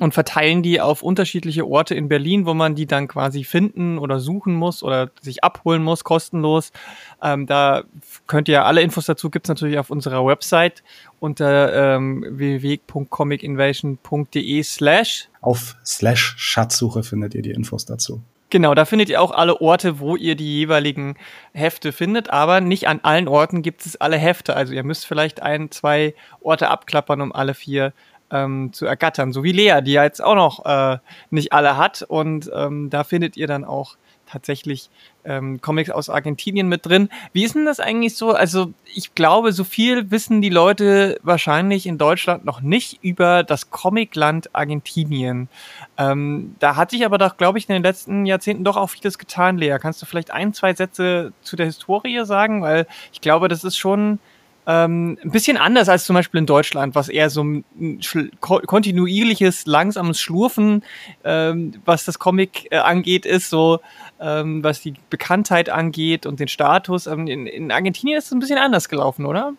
und 0.00 0.14
verteilen 0.14 0.62
die 0.62 0.80
auf 0.80 1.02
unterschiedliche 1.02 1.66
Orte 1.66 1.94
in 1.94 2.08
Berlin, 2.08 2.46
wo 2.46 2.54
man 2.54 2.74
die 2.74 2.86
dann 2.86 3.06
quasi 3.08 3.44
finden 3.44 3.98
oder 3.98 4.18
suchen 4.18 4.54
muss 4.54 4.82
oder 4.82 5.10
sich 5.20 5.44
abholen 5.44 5.82
muss, 5.82 6.04
kostenlos. 6.04 6.72
Ähm, 7.22 7.46
da 7.46 7.84
könnt 8.26 8.48
ihr 8.48 8.64
alle 8.64 8.80
Infos 8.82 9.04
dazu 9.06 9.30
gibt's 9.30 9.48
natürlich 9.48 9.78
auf 9.78 9.90
unserer 9.90 10.26
Website 10.26 10.82
unter 11.20 11.96
ähm, 11.96 12.24
www.comicinvasion.de 12.28 14.62
slash. 14.62 15.28
Auf 15.40 15.76
slash 15.84 16.34
Schatzsuche 16.36 17.02
findet 17.02 17.34
ihr 17.34 17.42
die 17.42 17.52
Infos 17.52 17.84
dazu. 17.84 18.22
Genau, 18.54 18.72
da 18.74 18.84
findet 18.84 19.08
ihr 19.08 19.20
auch 19.20 19.32
alle 19.32 19.60
Orte, 19.60 19.98
wo 19.98 20.14
ihr 20.14 20.36
die 20.36 20.58
jeweiligen 20.58 21.16
Hefte 21.54 21.90
findet, 21.90 22.30
aber 22.30 22.60
nicht 22.60 22.86
an 22.86 23.00
allen 23.02 23.26
Orten 23.26 23.62
gibt 23.62 23.84
es 23.84 23.96
alle 23.96 24.16
Hefte. 24.16 24.54
Also 24.54 24.74
ihr 24.74 24.84
müsst 24.84 25.06
vielleicht 25.06 25.42
ein, 25.42 25.72
zwei 25.72 26.14
Orte 26.40 26.68
abklappern, 26.68 27.20
um 27.20 27.32
alle 27.32 27.54
vier 27.54 27.92
ähm, 28.30 28.72
zu 28.72 28.86
ergattern. 28.86 29.32
So 29.32 29.42
wie 29.44 29.52
Lea, 29.52 29.80
die 29.82 29.92
ja 29.92 30.04
jetzt 30.04 30.22
auch 30.22 30.34
noch 30.34 30.64
äh, 30.64 30.98
nicht 31.30 31.52
alle 31.52 31.76
hat. 31.76 32.02
Und 32.02 32.50
ähm, 32.54 32.90
da 32.90 33.04
findet 33.04 33.36
ihr 33.36 33.46
dann 33.46 33.64
auch 33.64 33.96
tatsächlich 34.26 34.90
ähm, 35.24 35.60
Comics 35.60 35.90
aus 35.90 36.08
Argentinien 36.08 36.68
mit 36.68 36.86
drin. 36.86 37.08
Wie 37.32 37.44
ist 37.44 37.54
denn 37.54 37.66
das 37.66 37.80
eigentlich 37.80 38.16
so? 38.16 38.32
Also 38.32 38.72
ich 38.94 39.14
glaube, 39.14 39.52
so 39.52 39.64
viel 39.64 40.10
wissen 40.10 40.42
die 40.42 40.50
Leute 40.50 41.18
wahrscheinlich 41.22 41.86
in 41.86 41.98
Deutschland 41.98 42.44
noch 42.44 42.60
nicht 42.60 42.98
über 43.02 43.42
das 43.42 43.70
Comicland 43.70 44.54
Argentinien. 44.54 45.48
Ähm, 45.96 46.56
da 46.58 46.76
hat 46.76 46.90
sich 46.90 47.04
aber 47.04 47.18
doch, 47.18 47.36
glaube 47.36 47.58
ich, 47.58 47.68
in 47.68 47.74
den 47.74 47.82
letzten 47.82 48.26
Jahrzehnten 48.26 48.64
doch 48.64 48.76
auch 48.76 48.90
vieles 48.90 49.18
getan, 49.18 49.58
Lea. 49.58 49.78
Kannst 49.80 50.02
du 50.02 50.06
vielleicht 50.06 50.30
ein, 50.30 50.52
zwei 50.52 50.74
Sätze 50.74 51.32
zu 51.42 51.56
der 51.56 51.66
Historie 51.66 52.24
sagen? 52.24 52.62
Weil 52.62 52.86
ich 53.12 53.20
glaube, 53.20 53.48
das 53.48 53.64
ist 53.64 53.76
schon 53.76 54.18
ähm, 54.66 55.18
ein 55.22 55.30
bisschen 55.30 55.56
anders 55.56 55.88
als 55.88 56.04
zum 56.06 56.14
Beispiel 56.14 56.38
in 56.38 56.46
Deutschland, 56.46 56.94
was 56.94 57.08
eher 57.08 57.28
so 57.28 57.44
ein 57.44 57.64
kontinuierliches, 58.40 59.66
langsames 59.66 60.20
Schlurfen, 60.20 60.82
ähm, 61.22 61.74
was 61.84 62.04
das 62.04 62.18
Comic 62.18 62.68
äh, 62.70 62.78
angeht, 62.78 63.26
ist, 63.26 63.50
so 63.50 63.80
ähm, 64.20 64.64
was 64.64 64.80
die 64.80 64.94
Bekanntheit 65.10 65.68
angeht 65.68 66.24
und 66.24 66.40
den 66.40 66.48
Status. 66.48 67.06
Ähm, 67.06 67.26
in, 67.26 67.46
in 67.46 67.70
Argentinien 67.70 68.18
ist 68.18 68.26
es 68.26 68.32
ein 68.32 68.38
bisschen 68.38 68.58
anders 68.58 68.88
gelaufen, 68.88 69.26
oder? 69.26 69.52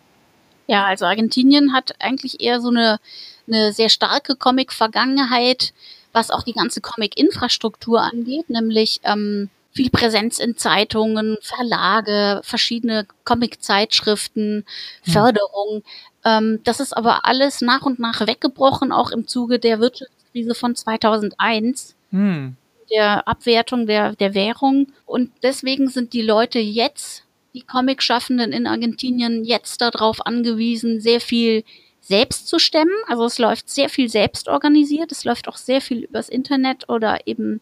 Ja, 0.66 0.84
also 0.84 1.06
Argentinien 1.06 1.72
hat 1.72 1.94
eigentlich 2.00 2.40
eher 2.40 2.60
so 2.60 2.70
eine, 2.70 2.98
eine 3.46 3.72
sehr 3.72 3.88
starke 3.88 4.34
Comic-Vergangenheit, 4.34 5.72
was 6.12 6.30
auch 6.32 6.42
die 6.42 6.54
ganze 6.54 6.80
Comic-Infrastruktur 6.80 8.00
angeht, 8.00 8.50
nämlich 8.50 9.00
ähm, 9.04 9.50
viel 9.76 9.90
Präsenz 9.90 10.38
in 10.38 10.56
Zeitungen, 10.56 11.36
Verlage, 11.42 12.40
verschiedene 12.42 13.06
Comic-Zeitschriften, 13.24 14.64
hm. 15.04 15.12
Förderung. 15.12 15.82
Ähm, 16.24 16.60
das 16.64 16.80
ist 16.80 16.96
aber 16.96 17.26
alles 17.26 17.60
nach 17.60 17.82
und 17.82 17.98
nach 17.98 18.26
weggebrochen, 18.26 18.90
auch 18.90 19.10
im 19.10 19.28
Zuge 19.28 19.58
der 19.58 19.78
Wirtschaftskrise 19.78 20.54
von 20.54 20.74
2001. 20.74 21.94
Hm. 22.10 22.56
Der 22.90 23.28
Abwertung 23.28 23.86
der, 23.86 24.14
der 24.16 24.34
Währung. 24.34 24.88
Und 25.04 25.30
deswegen 25.42 25.88
sind 25.88 26.12
die 26.12 26.22
Leute 26.22 26.58
jetzt, 26.58 27.24
die 27.52 27.62
Comic-Schaffenden 27.62 28.52
in 28.52 28.66
Argentinien, 28.66 29.44
jetzt 29.44 29.80
darauf 29.80 30.24
angewiesen, 30.24 31.00
sehr 31.00 31.20
viel 31.20 31.64
selbst 32.00 32.48
zu 32.48 32.58
stemmen. 32.58 32.94
Also 33.08 33.24
es 33.24 33.38
läuft 33.38 33.68
sehr 33.68 33.88
viel 33.88 34.08
selbst 34.08 34.48
organisiert. 34.48 35.12
Es 35.12 35.24
läuft 35.24 35.48
auch 35.48 35.56
sehr 35.56 35.80
viel 35.80 36.04
übers 36.04 36.28
Internet 36.28 36.88
oder 36.88 37.26
eben 37.26 37.60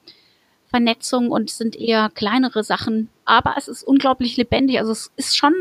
Vernetzung 0.75 1.31
und 1.31 1.51
sind 1.51 1.77
eher 1.77 2.11
kleinere 2.13 2.65
Sachen. 2.65 3.09
Aber 3.25 3.55
es 3.57 3.69
ist 3.69 3.85
unglaublich 3.85 4.37
lebendig. 4.37 4.81
Also 4.81 4.91
es 4.91 5.13
ist 5.15 5.37
schon 5.37 5.55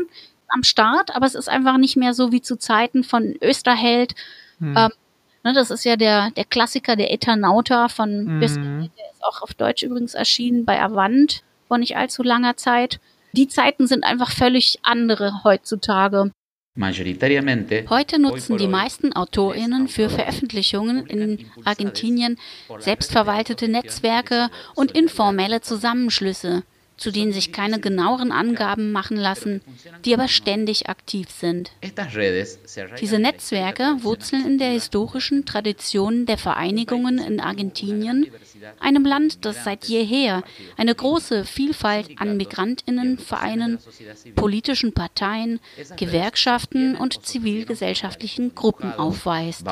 am 0.48 0.64
Start, 0.64 1.14
aber 1.14 1.24
es 1.24 1.36
ist 1.36 1.48
einfach 1.48 1.76
nicht 1.76 1.96
mehr 1.96 2.14
so 2.14 2.32
wie 2.32 2.42
zu 2.42 2.56
Zeiten 2.56 3.04
von 3.04 3.36
Österheld. 3.40 4.16
Hm. 4.58 4.74
Ähm, 4.76 4.90
ne, 5.44 5.52
das 5.52 5.70
ist 5.70 5.84
ja 5.84 5.94
der, 5.94 6.32
der 6.32 6.44
Klassiker, 6.44 6.96
der 6.96 7.12
Eternauta 7.12 7.88
von 7.88 8.10
hm. 8.10 8.42
Österheld. 8.42 8.90
Der 8.98 9.10
ist 9.12 9.22
auch 9.22 9.42
auf 9.42 9.54
Deutsch 9.54 9.84
übrigens 9.84 10.14
erschienen 10.14 10.64
bei 10.64 10.82
Avant 10.82 11.44
vor 11.68 11.78
nicht 11.78 11.96
allzu 11.96 12.24
langer 12.24 12.56
Zeit. 12.56 12.98
Die 13.34 13.46
Zeiten 13.46 13.86
sind 13.86 14.02
einfach 14.02 14.32
völlig 14.32 14.80
andere 14.82 15.44
heutzutage. 15.44 16.32
Heute 16.76 18.18
nutzen 18.18 18.58
die 18.58 18.66
meisten 18.66 19.12
Autorinnen 19.12 19.86
für 19.86 20.10
Veröffentlichungen 20.10 21.06
in 21.06 21.46
Argentinien 21.64 22.36
selbstverwaltete 22.78 23.68
Netzwerke 23.68 24.50
und 24.74 24.90
informelle 24.90 25.60
Zusammenschlüsse 25.60 26.64
zu 26.96 27.10
denen 27.10 27.32
sich 27.32 27.52
keine 27.52 27.80
genaueren 27.80 28.30
Angaben 28.30 28.92
machen 28.92 29.16
lassen, 29.16 29.60
die 30.04 30.14
aber 30.14 30.28
ständig 30.28 30.88
aktiv 30.88 31.28
sind. 31.30 31.72
Diese 33.00 33.18
Netzwerke 33.18 33.96
wurzeln 34.02 34.46
in 34.46 34.58
der 34.58 34.70
historischen 34.70 35.44
Tradition 35.44 36.26
der 36.26 36.38
Vereinigungen 36.38 37.18
in 37.18 37.40
Argentinien, 37.40 38.26
einem 38.80 39.04
Land, 39.04 39.44
das 39.44 39.64
seit 39.64 39.86
jeher 39.86 40.42
eine 40.76 40.94
große 40.94 41.44
Vielfalt 41.44 42.10
an 42.18 42.36
Migrantinnenvereinen, 42.36 43.78
politischen 44.36 44.92
Parteien, 44.92 45.60
Gewerkschaften 45.96 46.96
und 46.96 47.26
zivilgesellschaftlichen 47.26 48.54
Gruppen 48.54 48.92
aufweist. 48.92 49.64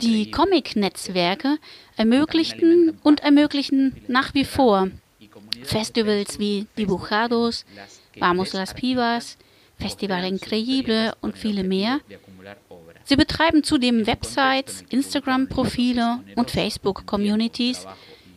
Die 0.00 0.30
Comic-Netzwerke 0.30 1.56
ermöglichten 1.96 2.98
und 3.02 3.20
ermöglichen 3.20 3.96
nach 4.06 4.34
wie 4.34 4.44
vor 4.44 4.90
Festivals 5.64 6.38
wie 6.38 6.66
Dibujados, 6.76 7.64
Vamos 8.18 8.52
las 8.52 8.74
Pibas, 8.74 9.36
Festival 9.78 10.24
Increíble 10.24 11.12
und 11.20 11.38
viele 11.38 11.64
mehr. 11.64 12.00
Sie 13.04 13.16
betreiben 13.16 13.64
zudem 13.64 14.06
Websites, 14.06 14.84
Instagram-Profile 14.90 16.20
und 16.36 16.50
Facebook-Communities, 16.50 17.86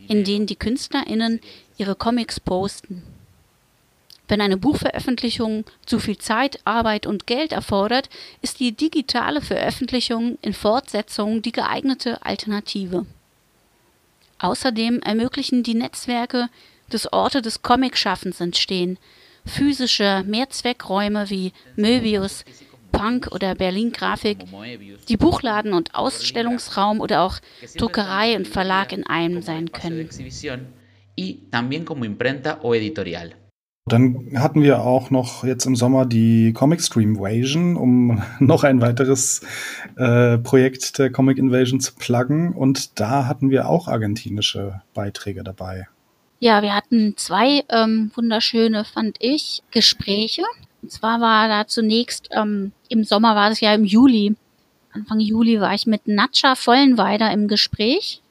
in 0.08 0.24
denen 0.24 0.48
die 0.48 0.56
KünstlerInnen 0.56 1.42
ihre 1.78 1.96
Comics 1.96 2.40
posten. 2.40 3.04
Wenn 4.28 4.42
eine 4.42 4.58
Buchveröffentlichung 4.58 5.66
zu 5.86 6.00
viel 6.00 6.18
Zeit, 6.18 6.60
Arbeit 6.64 7.06
und 7.06 7.28
Geld 7.28 7.52
erfordert, 7.52 8.10
ist 8.42 8.60
die 8.60 8.72
digitale 8.72 9.42
Veröffentlichung 9.42 10.38
in 10.42 10.54
Fortsetzung 10.54 11.42
die 11.42 11.52
geeignete 11.52 12.26
Alternative. 12.26 13.06
Außerdem 14.40 15.00
ermöglichen 15.02 15.64
die 15.64 15.76
Netzwerke 15.76 16.50
dass 16.90 17.12
Orte 17.12 17.42
des 17.42 17.62
Comicschaffens 17.62 18.40
entstehen. 18.42 18.98
Physische 19.46 20.24
Mehrzweckräume 20.26 21.30
wie 21.30 21.52
Möbius, 21.76 22.46
Punk 22.92 23.30
oder 23.32 23.56
Berlin 23.56 23.92
Grafik, 23.92 24.38
die 25.10 25.18
Buchladen 25.18 25.74
und 25.74 25.96
Ausstellungsraum 25.96 27.02
oder 27.02 27.24
auch 27.24 27.40
Druckerei 27.76 28.38
und 28.38 28.48
Verlag 28.48 28.94
in 28.94 29.06
einem 29.06 29.42
sein 29.42 29.72
können. 29.72 30.10
Dann 33.86 34.32
hatten 34.36 34.62
wir 34.62 34.82
auch 34.82 35.10
noch 35.10 35.44
jetzt 35.44 35.66
im 35.66 35.76
Sommer 35.76 36.06
die 36.06 36.54
Comic 36.54 36.82
Stream 36.82 37.16
Invasion, 37.16 37.76
um 37.76 38.22
noch 38.40 38.64
ein 38.64 38.80
weiteres 38.80 39.42
äh, 39.98 40.38
Projekt 40.38 41.00
der 41.00 41.12
Comic 41.12 41.38
Invasion 41.38 41.82
zu 41.82 41.94
pluggen. 41.96 42.54
Und 42.54 43.00
da 43.00 43.28
hatten 43.28 43.50
wir 43.50 43.68
auch 43.68 43.90
argentinische 43.90 44.82
Beiträge 44.94 45.44
dabei. 45.44 45.88
Ja, 46.44 46.62
wir 46.62 46.76
hatten 46.76 47.16
zwei 47.16 47.64
ähm, 47.70 48.12
wunderschöne, 48.16 48.84
fand 48.84 49.16
ich, 49.22 49.64
Gespräche. 49.72 50.44
Und 50.82 50.92
zwar 50.92 51.22
war 51.22 51.48
da 51.48 51.68
zunächst, 51.68 52.28
ähm, 52.32 52.74
im 52.90 53.06
Sommer 53.06 53.34
war 53.34 53.50
es 53.50 53.62
ja 53.62 53.74
im 53.74 53.86
Juli, 53.86 54.36
Anfang 54.92 55.22
Juli 55.22 55.62
war 55.62 55.74
ich 55.74 55.88
mit 55.88 56.06
Natscha 56.06 56.56
Vollenweider 56.56 57.32
im 57.32 57.48
Gespräch. 57.48 58.22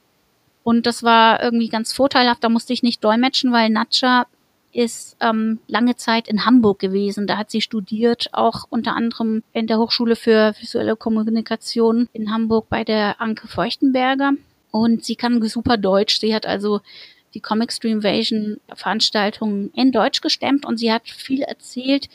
Und 0.63 0.85
das 0.85 1.03
war 1.03 1.43
irgendwie 1.43 1.71
ganz 1.71 1.95
vorteilhaft, 1.95 2.45
da 2.45 2.51
musste 2.51 2.75
ich 2.75 2.83
nicht 2.83 3.03
dolmetschen, 3.03 3.51
weil 3.51 3.71
Natscha 3.71 4.27
ist 4.73 5.17
ähm, 5.21 5.61
lange 5.67 5.97
Zeit 5.97 6.29
in 6.29 6.45
Hamburg 6.45 6.81
gewesen. 6.81 7.27
Da 7.27 7.39
hat 7.39 7.51
sie 7.51 7.63
studiert, 7.63 8.29
auch 8.33 8.67
unter 8.69 8.95
anderem 8.95 9.43
in 9.55 9.67
der 9.67 9.79
Hochschule 9.79 10.17
für 10.17 10.55
visuelle 10.61 10.97
Kommunikation 10.97 12.11
in 12.13 12.31
Hamburg 12.31 12.69
bei 12.69 12.85
der 12.85 13.23
Anke 13.23 13.49
Feuchtenberger. 13.49 14.33
Und 14.71 15.03
sie 15.03 15.17
kann 15.17 15.43
super 15.49 15.79
Deutsch. 15.79 16.21
Sie 16.21 16.35
hat 16.35 16.45
also 16.45 16.83
die 17.35 17.41
Comic 17.41 17.73
Stream 17.73 17.99
Invasion 17.99 18.59
Veranstaltung 18.75 19.71
in 19.75 19.93
Deutsch 19.93 20.21
gestemmt 20.21 20.67
und 20.67 20.79
sie 20.79 20.93
hat 20.93 21.09
viel 21.09 21.43
erzählt 21.43 22.09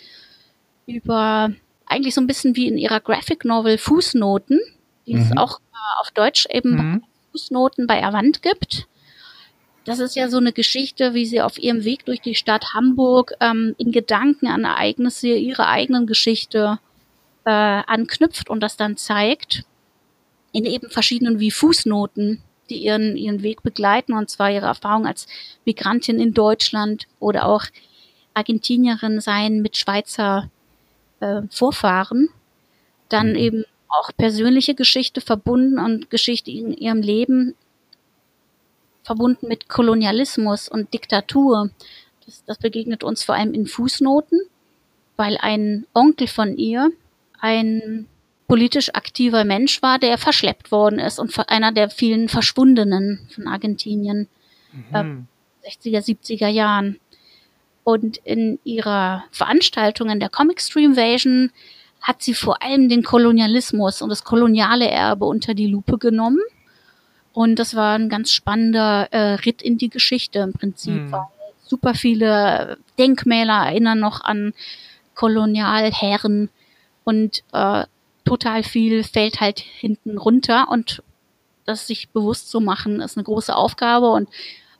über 0.86 1.52
eigentlich 1.86 2.16
so 2.16 2.22
ein 2.22 2.28
bisschen 2.28 2.56
wie 2.56 2.68
in 2.68 2.78
ihrer 2.78 3.00
Graphic 3.00 3.46
Novel 3.46 3.78
Fußnoten, 3.78 4.60
die 5.06 5.16
mhm. 5.16 5.22
es 5.22 5.38
auch 5.38 5.60
äh, 5.60 6.02
auf 6.02 6.12
Deutsch 6.12 6.48
eben 6.50 6.76
mhm. 6.76 7.04
Fußnoten 7.32 7.88
bei 7.88 8.04
Avant 8.04 8.42
gibt. 8.42 8.88
das 9.86 10.00
ist 10.00 10.16
ja 10.16 10.30
so 10.30 10.38
eine 10.38 10.52
Geschichte, 10.52 11.14
wie 11.14 11.26
sie 11.26 11.42
auf 11.42 11.58
ihrem 11.58 11.86
Weg 11.86 12.06
durch 12.06 12.22
die 12.22 12.36
Stadt 12.36 12.74
Hamburg 12.74 13.34
ähm, 13.40 13.74
in 13.78 13.92
Gedanken 13.92 14.48
an 14.48 14.66
Ereignisse 14.66 15.30
ihrer 15.30 15.68
eigenen 15.68 16.08
Geschichte 16.08 16.80
äh, 17.46 17.50
anknüpft 17.52 18.50
und 18.50 18.60
das 18.60 18.76
dann 18.76 18.98
zeigt 18.98 19.64
in 20.52 20.66
eben 20.66 20.90
verschiedenen 20.90 21.40
wie 21.40 21.52
Fußnoten, 21.52 22.42
die 22.70 22.84
ihren, 22.84 23.18
ihren 23.18 23.44
Weg 23.44 23.64
begleiten, 23.64 24.14
und 24.14 24.30
zwar 24.30 24.52
ihre 24.52 24.68
Erfahrung 24.68 25.06
als 25.06 25.28
Migrantin 25.66 26.20
in 26.20 26.34
Deutschland 26.34 27.08
oder 27.20 27.48
auch 27.48 27.66
Argentinierin 28.34 29.20
sein 29.20 29.62
mit 29.62 29.78
Schweizer 29.78 30.50
äh, 31.20 31.42
Vorfahren. 31.50 32.30
Dann 33.10 33.32
mhm. 33.32 33.36
eben 33.36 33.66
auch 33.90 34.12
persönliche 34.16 34.76
Geschichte 34.76 35.22
verbunden 35.22 35.80
und 35.80 36.10
Geschichte 36.10 36.52
in 36.52 36.74
ihrem 36.74 37.02
Leben 37.02 37.56
verbunden 39.04 39.48
mit 39.48 39.70
Kolonialismus 39.70 40.68
und 40.68 40.94
Diktatur. 40.94 41.70
Das, 42.26 42.44
das 42.46 42.58
begegnet 42.58 43.04
uns 43.04 43.24
vor 43.24 43.36
allem 43.36 43.54
in 43.54 43.66
Fußnoten, 43.66 44.42
weil 45.16 45.38
ein 45.38 45.88
Onkel 45.94 46.28
von 46.28 46.58
ihr 46.58 46.92
ein 47.40 48.08
politisch 48.48 48.94
aktiver 48.94 49.44
Mensch 49.44 49.82
war, 49.82 50.00
der 50.00 50.18
verschleppt 50.18 50.72
worden 50.72 51.00
ist 51.00 51.20
und 51.20 51.38
einer 51.50 51.72
der 51.72 51.90
vielen 51.90 52.30
Verschwundenen 52.30 53.28
von 53.34 53.48
Argentinien. 53.48 54.28
Mhm. 54.72 55.28
Äh, 55.64 55.70
60er, 55.70 56.00
70er 56.00 56.48
Jahren. 56.48 57.00
Und 57.84 58.18
in 58.18 58.60
ihrer 58.64 59.24
Veranstaltung 59.32 60.10
in 60.10 60.20
der 60.20 60.30
Comic 60.30 60.62
Streamvasion 60.62 61.52
hat 62.02 62.22
sie 62.22 62.34
vor 62.34 62.62
allem 62.62 62.90
den 62.90 63.04
Kolonialismus 63.04 64.02
und 64.02 64.10
das 64.10 64.24
koloniale 64.24 64.90
Erbe 64.90 65.26
unter 65.26 65.54
die 65.54 65.68
Lupe 65.68 65.98
genommen. 65.98 66.40
Und 67.34 67.60
das 67.60 67.76
war 67.76 67.98
ein 67.98 68.10
ganz 68.10 68.32
spannender 68.32 69.08
äh, 69.12 69.36
Ritt 69.36 69.62
in 69.62 69.78
die 69.78 69.90
Geschichte 69.90 70.40
im 70.40 70.54
Prinzip. 70.54 70.94
Mhm. 70.94 71.12
Weil 71.12 71.26
super 71.64 71.94
viele 71.94 72.78
Denkmäler 72.98 73.68
erinnern 73.68 74.00
noch 74.00 74.22
an 74.22 74.54
Kolonialherren 75.16 76.50
und 77.04 77.44
äh, 77.54 77.84
total 78.28 78.64
viel 78.64 79.04
fällt 79.04 79.40
halt 79.40 79.60
hinten 79.60 80.18
runter 80.18 80.68
und 80.70 81.02
das 81.66 81.88
sich 81.88 82.10
bewusst 82.10 82.50
zu 82.50 82.60
machen, 82.62 83.02
ist 83.02 83.18
eine 83.18 83.26
große 83.26 83.56
Aufgabe 83.56 84.12
und 84.12 84.30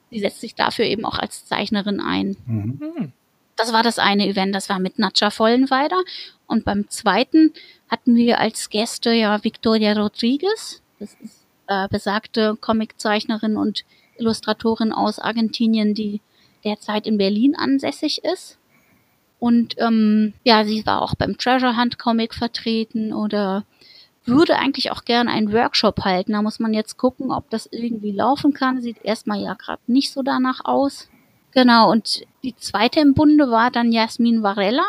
sie 0.10 0.20
setzt 0.20 0.42
sich 0.42 0.56
dafür 0.56 0.86
eben 0.86 1.06
auch 1.06 1.20
als 1.20 1.46
Zeichnerin 1.46 2.00
ein. 2.00 2.38
Mhm. 2.46 3.12
Das 3.56 3.74
war 3.74 3.84
das 3.84 4.00
eine 4.00 4.28
Event, 4.28 4.54
das 4.54 4.70
war 4.70 4.80
mit 4.80 5.00
Natscha 5.00 5.32
Vollenweider. 5.32 6.02
Und 6.46 6.64
beim 6.64 6.90
zweiten 6.90 7.54
hatten 7.90 8.16
wir 8.16 8.40
als 8.40 8.70
Gäste 8.70 9.12
ja 9.12 9.44
Victoria 9.44 9.94
Rodriguez. 9.94 10.82
Das 11.00 11.16
ist 11.22 11.44
äh, 11.68 11.88
besagte 11.90 12.56
Comiczeichnerin 12.60 13.58
und 13.58 13.84
Illustratorin 14.18 14.94
aus 14.94 15.20
Argentinien, 15.20 15.94
die 15.94 16.22
derzeit 16.64 17.08
in 17.08 17.18
Berlin 17.18 17.56
ansässig 17.56 18.24
ist. 18.24 18.58
Und 19.40 19.76
ähm, 19.78 20.34
ja, 20.44 20.66
sie 20.66 20.86
war 20.86 21.02
auch 21.02 21.16
beim 21.16 21.38
Treasure 21.38 21.78
Hunt 21.78 22.00
Comic 22.00 22.34
vertreten 22.34 23.14
oder 23.14 23.66
würde 24.26 24.58
eigentlich 24.58 24.92
auch 24.92 25.06
gerne 25.06 25.32
einen 25.32 25.54
Workshop 25.54 26.04
halten. 26.04 26.34
Da 26.34 26.42
muss 26.42 26.60
man 26.60 26.74
jetzt 26.74 26.98
gucken, 26.98 27.32
ob 27.32 27.50
das 27.50 27.68
irgendwie 27.72 28.12
laufen 28.12 28.54
kann. 28.54 28.82
Sieht 28.82 28.98
erstmal 29.04 29.40
ja 29.40 29.54
gerade 29.54 29.82
nicht 29.88 30.12
so 30.12 30.22
danach 30.22 30.66
aus. 30.66 31.08
Genau, 31.52 31.90
und 31.92 32.24
die 32.44 32.56
zweite 32.56 33.00
im 33.00 33.14
Bunde 33.14 33.50
war 33.50 33.72
dann 33.72 33.92
Jasmin 33.92 34.44
Varela. 34.44 34.86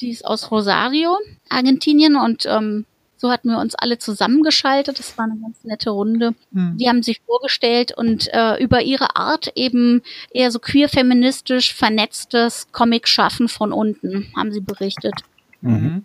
Die 0.00 0.10
ist 0.10 0.24
aus 0.24 0.50
Rosario, 0.50 1.16
Argentinien 1.48 2.16
und 2.16 2.46
ähm, 2.46 2.86
so 3.24 3.30
hatten 3.30 3.48
wir 3.48 3.58
uns 3.58 3.74
alle 3.74 3.96
zusammengeschaltet. 3.96 4.98
Das 4.98 5.16
war 5.16 5.24
eine 5.24 5.40
ganz 5.40 5.64
nette 5.64 5.88
Runde. 5.88 6.34
Mhm. 6.50 6.76
Die 6.76 6.90
haben 6.90 7.02
sich 7.02 7.22
vorgestellt 7.24 7.96
und 7.96 8.28
äh, 8.34 8.62
über 8.62 8.82
ihre 8.82 9.16
Art 9.16 9.50
eben 9.54 10.02
eher 10.30 10.50
so 10.50 10.58
queer-feministisch 10.58 11.72
vernetztes 11.72 12.70
Comic-Schaffen 12.72 13.48
von 13.48 13.72
unten, 13.72 14.30
haben 14.36 14.52
sie 14.52 14.60
berichtet. 14.60 15.14
Mhm. 15.62 16.04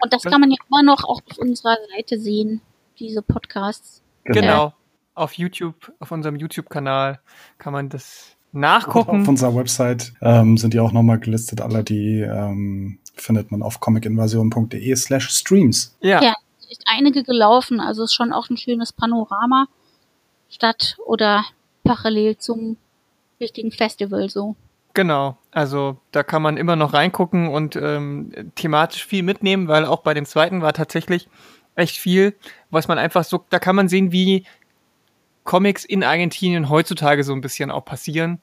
Und 0.00 0.12
das 0.12 0.22
kann 0.22 0.40
man 0.40 0.52
ja 0.52 0.58
immer 0.68 0.84
noch 0.84 1.02
auch 1.02 1.20
auf 1.28 1.38
unserer 1.38 1.76
Seite 1.92 2.20
sehen, 2.20 2.60
diese 3.00 3.20
Podcasts. 3.20 4.00
Genau. 4.22 4.68
Äh, 4.68 4.70
auf 5.16 5.32
YouTube, 5.32 5.92
auf 5.98 6.12
unserem 6.12 6.36
YouTube-Kanal 6.36 7.18
kann 7.58 7.72
man 7.72 7.88
das 7.88 8.36
nachgucken. 8.52 9.22
Auf 9.22 9.28
unserer 9.28 9.56
Website 9.56 10.12
ähm, 10.22 10.56
sind 10.56 10.72
die 10.72 10.78
auch 10.78 10.92
nochmal 10.92 11.18
gelistet. 11.18 11.62
Alle 11.62 11.82
die 11.82 12.20
ähm, 12.20 13.00
findet 13.16 13.50
man 13.50 13.60
auf 13.60 13.80
comicinvasion.de 13.80 14.94
slash 14.94 15.30
streams. 15.30 15.96
Ja. 16.00 16.22
ja 16.22 16.36
echt 16.70 16.84
einige 16.86 17.22
gelaufen, 17.22 17.80
also 17.80 18.04
ist 18.04 18.14
schon 18.14 18.32
auch 18.32 18.48
ein 18.48 18.56
schönes 18.56 18.92
Panorama. 18.92 19.66
Statt 20.48 20.96
oder 21.04 21.44
parallel 21.84 22.36
zum 22.38 22.76
richtigen 23.40 23.70
Festival 23.70 24.28
so. 24.28 24.56
Genau, 24.94 25.36
also 25.52 25.98
da 26.10 26.22
kann 26.22 26.42
man 26.42 26.56
immer 26.56 26.74
noch 26.74 26.92
reingucken 26.92 27.48
und 27.48 27.76
ähm, 27.76 28.52
thematisch 28.56 29.06
viel 29.06 29.22
mitnehmen, 29.22 29.68
weil 29.68 29.84
auch 29.84 30.00
bei 30.00 30.14
dem 30.14 30.26
zweiten 30.26 30.62
war 30.62 30.72
tatsächlich 30.72 31.28
echt 31.76 31.98
viel, 31.98 32.34
was 32.70 32.88
man 32.88 32.98
einfach 32.98 33.22
so, 33.22 33.44
da 33.50 33.60
kann 33.60 33.76
man 33.76 33.88
sehen, 33.88 34.10
wie 34.10 34.44
Comics 35.44 35.84
in 35.84 36.02
Argentinien 36.02 36.68
heutzutage 36.68 37.22
so 37.22 37.32
ein 37.32 37.40
bisschen 37.40 37.70
auch 37.70 37.84
passieren. 37.84 38.40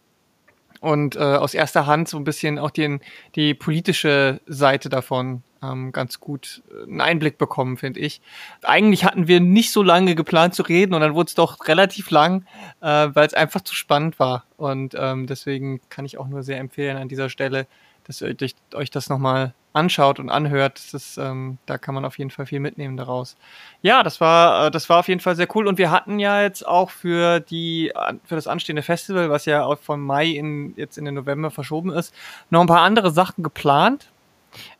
Und 0.79 1.15
äh, 1.15 1.19
aus 1.19 1.53
erster 1.53 1.85
Hand 1.85 2.07
so 2.07 2.17
ein 2.17 2.23
bisschen 2.23 2.59
auch 2.59 2.69
den, 2.69 3.01
die 3.35 3.53
politische 3.53 4.41
Seite 4.45 4.89
davon 4.89 5.41
ähm, 5.63 5.91
ganz 5.91 6.19
gut 6.19 6.61
äh, 6.71 6.83
einen 6.83 7.01
Einblick 7.01 7.37
bekommen, 7.37 7.77
finde 7.77 7.99
ich. 7.99 8.21
Eigentlich 8.63 9.05
hatten 9.05 9.27
wir 9.27 9.39
nicht 9.39 9.71
so 9.71 9.83
lange 9.83 10.15
geplant 10.15 10.55
zu 10.55 10.63
reden 10.63 10.93
und 10.93 11.01
dann 11.01 11.13
wurde 11.13 11.27
es 11.27 11.35
doch 11.35 11.67
relativ 11.67 12.09
lang, 12.11 12.45
äh, 12.81 13.09
weil 13.13 13.27
es 13.27 13.33
einfach 13.33 13.61
zu 13.61 13.75
spannend 13.75 14.19
war. 14.19 14.45
Und 14.57 14.95
ähm, 14.97 15.27
deswegen 15.27 15.81
kann 15.89 16.05
ich 16.05 16.17
auch 16.17 16.27
nur 16.27 16.43
sehr 16.43 16.59
empfehlen 16.59 16.97
an 16.97 17.07
dieser 17.07 17.29
Stelle, 17.29 17.67
dass 18.05 18.21
ihr 18.21 18.35
euch, 18.41 18.55
euch 18.73 18.89
das 18.89 19.09
nochmal 19.09 19.53
anschaut 19.77 20.19
und 20.19 20.29
anhört. 20.29 20.79
Das 20.79 20.93
ist, 20.93 21.17
ähm, 21.17 21.57
da 21.65 21.77
kann 21.77 21.95
man 21.95 22.03
auf 22.03 22.17
jeden 22.17 22.31
Fall 22.31 22.45
viel 22.45 22.59
mitnehmen 22.59 22.97
daraus. 22.97 23.37
Ja, 23.81 24.03
das 24.03 24.19
war, 24.19 24.67
äh, 24.67 24.71
das 24.71 24.89
war 24.89 24.99
auf 24.99 25.07
jeden 25.07 25.21
Fall 25.21 25.35
sehr 25.35 25.47
cool. 25.55 25.67
Und 25.67 25.77
wir 25.77 25.91
hatten 25.91 26.19
ja 26.19 26.41
jetzt 26.41 26.67
auch 26.67 26.89
für 26.89 27.39
die, 27.39 27.93
für 28.25 28.35
das 28.35 28.47
anstehende 28.47 28.81
Festival, 28.81 29.29
was 29.29 29.45
ja 29.45 29.63
auch 29.63 29.77
von 29.77 30.01
Mai 30.01 30.27
in, 30.27 30.73
jetzt 30.75 30.97
in 30.97 31.05
den 31.05 31.13
November 31.13 31.51
verschoben 31.51 31.91
ist, 31.91 32.13
noch 32.49 32.61
ein 32.61 32.67
paar 32.67 32.81
andere 32.81 33.11
Sachen 33.11 33.43
geplant. 33.43 34.07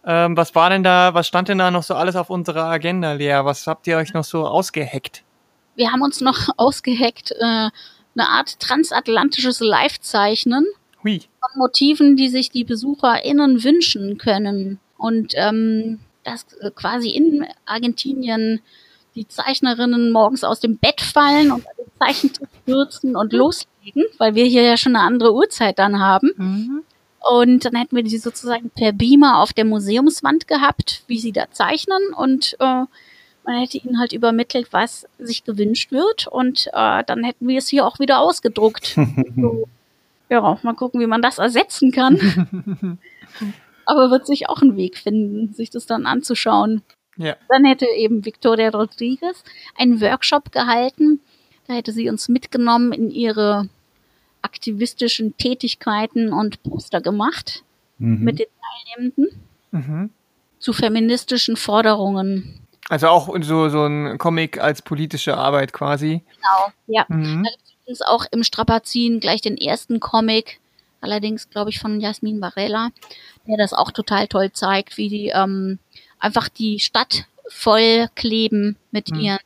Ähm, 0.06 0.38
was 0.38 0.56
war 0.56 0.70
denn 0.70 0.84
da, 0.84 1.14
was 1.14 1.28
stand 1.28 1.50
denn 1.50 1.58
da 1.58 1.72
noch 1.72 1.84
so 1.84 1.96
alles 1.96 2.16
auf 2.16 2.30
unserer 2.30 2.66
Agenda, 2.66 3.14
Lea? 3.14 3.42
Was 3.44 3.68
habt 3.68 3.88
ihr 3.88 3.98
euch 3.98 4.14
noch 4.14 4.24
so 4.24 4.48
ausgeheckt? 4.48 5.24
Wir 5.76 5.92
haben 5.92 6.02
uns 6.02 6.22
noch 6.22 6.50
ausgeheckt, 6.58 7.32
äh, 7.32 7.70
eine 8.20 8.30
Art 8.30 8.60
transatlantisches 8.60 9.60
Live-Zeichnen 9.60 10.66
Hui. 11.04 11.22
von 11.40 11.60
Motiven, 11.60 12.16
die 12.16 12.30
sich 12.30 12.50
die 12.50 12.64
BesucherInnen 12.64 13.64
wünschen 13.64 14.18
können. 14.18 14.80
Und 14.98 15.34
ähm, 15.36 16.00
dass 16.24 16.46
quasi 16.76 17.10
in 17.10 17.46
Argentinien 17.66 18.62
die 19.16 19.28
Zeichnerinnen 19.28 20.12
morgens 20.12 20.44
aus 20.44 20.60
dem 20.60 20.78
Bett 20.78 21.02
fallen 21.02 21.52
und 21.52 21.66
den 21.78 21.86
Zeichentisch 22.00 22.50
stürzen 22.64 23.16
und 23.16 23.34
loslegen, 23.34 24.06
weil 24.18 24.36
wir 24.36 24.46
hier 24.46 24.64
ja 24.64 24.78
schon 24.78 24.96
eine 24.96 25.06
andere 25.06 25.34
Uhrzeit 25.34 25.80
dann 25.80 26.00
haben. 26.00 26.32
Mhm. 26.38 26.84
Und 27.30 27.66
dann 27.66 27.76
hätten 27.76 27.96
wir 27.96 28.04
die 28.04 28.18
sozusagen 28.18 28.70
per 28.70 28.94
Beamer 28.94 29.40
auf 29.42 29.54
der 29.54 29.66
Museumswand 29.66 30.48
gehabt, 30.48 31.04
wie 31.08 31.20
sie 31.20 31.32
da 31.32 31.46
zeichnen. 31.52 32.14
Und 32.16 32.56
äh, 32.60 32.86
man 33.44 33.60
hätte 33.60 33.78
ihnen 33.78 34.00
halt 34.00 34.14
übermittelt, 34.14 34.68
was 34.72 35.08
sich 35.18 35.44
gewünscht 35.44 35.92
wird. 35.92 36.28
Und 36.28 36.68
äh, 36.74 37.04
dann 37.06 37.24
hätten 37.24 37.48
wir 37.48 37.58
es 37.58 37.68
hier 37.68 37.86
auch 37.86 38.00
wieder 38.00 38.20
ausgedruckt. 38.20 38.98
so. 39.36 39.68
Ja, 40.30 40.60
mal 40.62 40.74
gucken, 40.74 41.00
wie 41.00 41.08
man 41.08 41.22
das 41.22 41.38
ersetzen 41.38 41.92
kann. 41.92 43.00
Aber 43.86 44.12
wird 44.12 44.28
sich 44.28 44.50
auch 44.50 44.62
einen 44.62 44.76
Weg 44.76 44.98
finden, 44.98 45.54
sich 45.54 45.70
das 45.70 45.86
dann 45.86 46.06
anzuschauen. 46.06 46.82
Ja. 47.16 47.36
Dann 47.50 47.66
hätte 47.66 47.86
eben 47.86 48.26
Victoria 48.26 48.70
Rodriguez 48.70 49.44
einen 49.78 50.02
Workshop 50.02 50.52
gehalten. 50.52 51.22
Da 51.68 51.74
hätte 51.74 51.92
sie 51.92 52.10
uns 52.10 52.30
mitgenommen 52.30 52.92
in 52.92 53.10
ihre 53.10 53.70
aktivistischen 54.48 55.36
Tätigkeiten 55.36 56.32
und 56.32 56.64
Poster 56.64 57.02
gemacht 57.02 57.64
mhm. 57.98 58.24
mit 58.24 58.40
den 58.40 58.48
Teilnehmenden 58.64 59.42
mhm. 59.72 60.10
zu 60.60 60.72
feministischen 60.72 61.58
Forderungen. 61.58 62.62
Also 62.88 63.08
auch 63.10 63.36
so, 63.42 63.68
so 63.68 63.86
ein 63.86 64.18
Comic 64.18 64.60
als 64.60 64.82
politische 64.82 65.36
Arbeit 65.36 65.74
quasi. 65.74 66.22
Genau, 66.36 66.72
ja. 66.88 67.06
Mhm. 67.10 67.44
Da 67.44 67.50
gibt 67.50 67.90
es 67.90 68.02
auch 68.02 68.26
im 68.32 68.44
Strapazin 68.44 69.20
gleich 69.20 69.42
den 69.42 69.58
ersten 69.58 70.00
Comic, 70.00 70.62
allerdings 71.02 71.50
glaube 71.50 71.70
ich 71.70 71.80
von 71.80 72.00
Jasmin 72.00 72.40
Varela, 72.40 72.92
der 73.46 73.58
das 73.58 73.74
auch 73.74 73.92
total 73.92 74.30
toll 74.30 74.54
zeigt, 74.54 74.96
wie 74.96 75.10
die 75.10 75.28
ähm, 75.28 75.80
einfach 76.20 76.48
die 76.48 76.80
Stadt 76.80 77.26
voll 77.50 78.08
kleben 78.16 78.78
mit 78.92 79.12
mhm. 79.12 79.20
ihren 79.20 79.40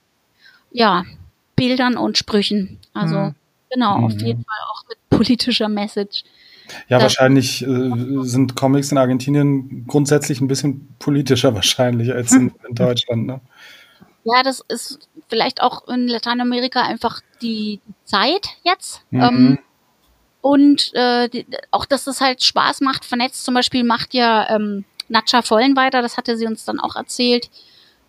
ja, 0.71 1.03
Bildern 1.55 1.97
und 1.97 2.19
Sprüchen. 2.19 2.77
Also 2.93 3.17
mhm. 3.17 3.35
Genau, 3.71 3.97
mhm. 3.97 4.05
auf 4.05 4.21
jeden 4.21 4.43
Fall 4.43 4.57
auch 4.71 4.83
mit 4.87 4.97
politischer 5.09 5.69
Message. 5.69 6.23
Ja, 6.87 6.97
das 6.97 7.03
wahrscheinlich 7.03 7.63
äh, 7.63 7.67
sind 8.21 8.55
Comics 8.55 8.91
in 8.91 8.97
Argentinien 8.97 9.85
grundsätzlich 9.87 10.41
ein 10.41 10.47
bisschen 10.47 10.93
politischer 10.99 11.55
wahrscheinlich 11.55 12.13
als 12.13 12.31
in, 12.33 12.53
in 12.67 12.75
Deutschland. 12.75 13.25
Ne? 13.25 13.41
Ja, 14.23 14.43
das 14.43 14.63
ist 14.67 15.09
vielleicht 15.29 15.61
auch 15.61 15.87
in 15.87 16.07
Lateinamerika 16.07 16.81
einfach 16.81 17.21
die 17.41 17.79
Zeit 18.03 18.49
jetzt. 18.63 19.01
Mhm. 19.09 19.21
Ähm, 19.21 19.59
Und 20.41 20.91
äh, 20.93 21.29
die, 21.29 21.45
auch, 21.71 21.85
dass 21.85 22.07
es 22.07 22.21
halt 22.21 22.43
Spaß 22.43 22.81
macht, 22.81 23.05
vernetzt 23.05 23.45
zum 23.45 23.53
Beispiel 23.53 23.83
macht 23.83 24.13
ja 24.13 24.55
ähm, 24.55 24.85
Natscha 25.07 25.41
Vollen 25.41 25.75
weiter, 25.75 26.01
das 26.01 26.17
hatte 26.17 26.37
sie 26.37 26.45
uns 26.45 26.65
dann 26.65 26.79
auch 26.79 26.95
erzählt, 26.95 27.49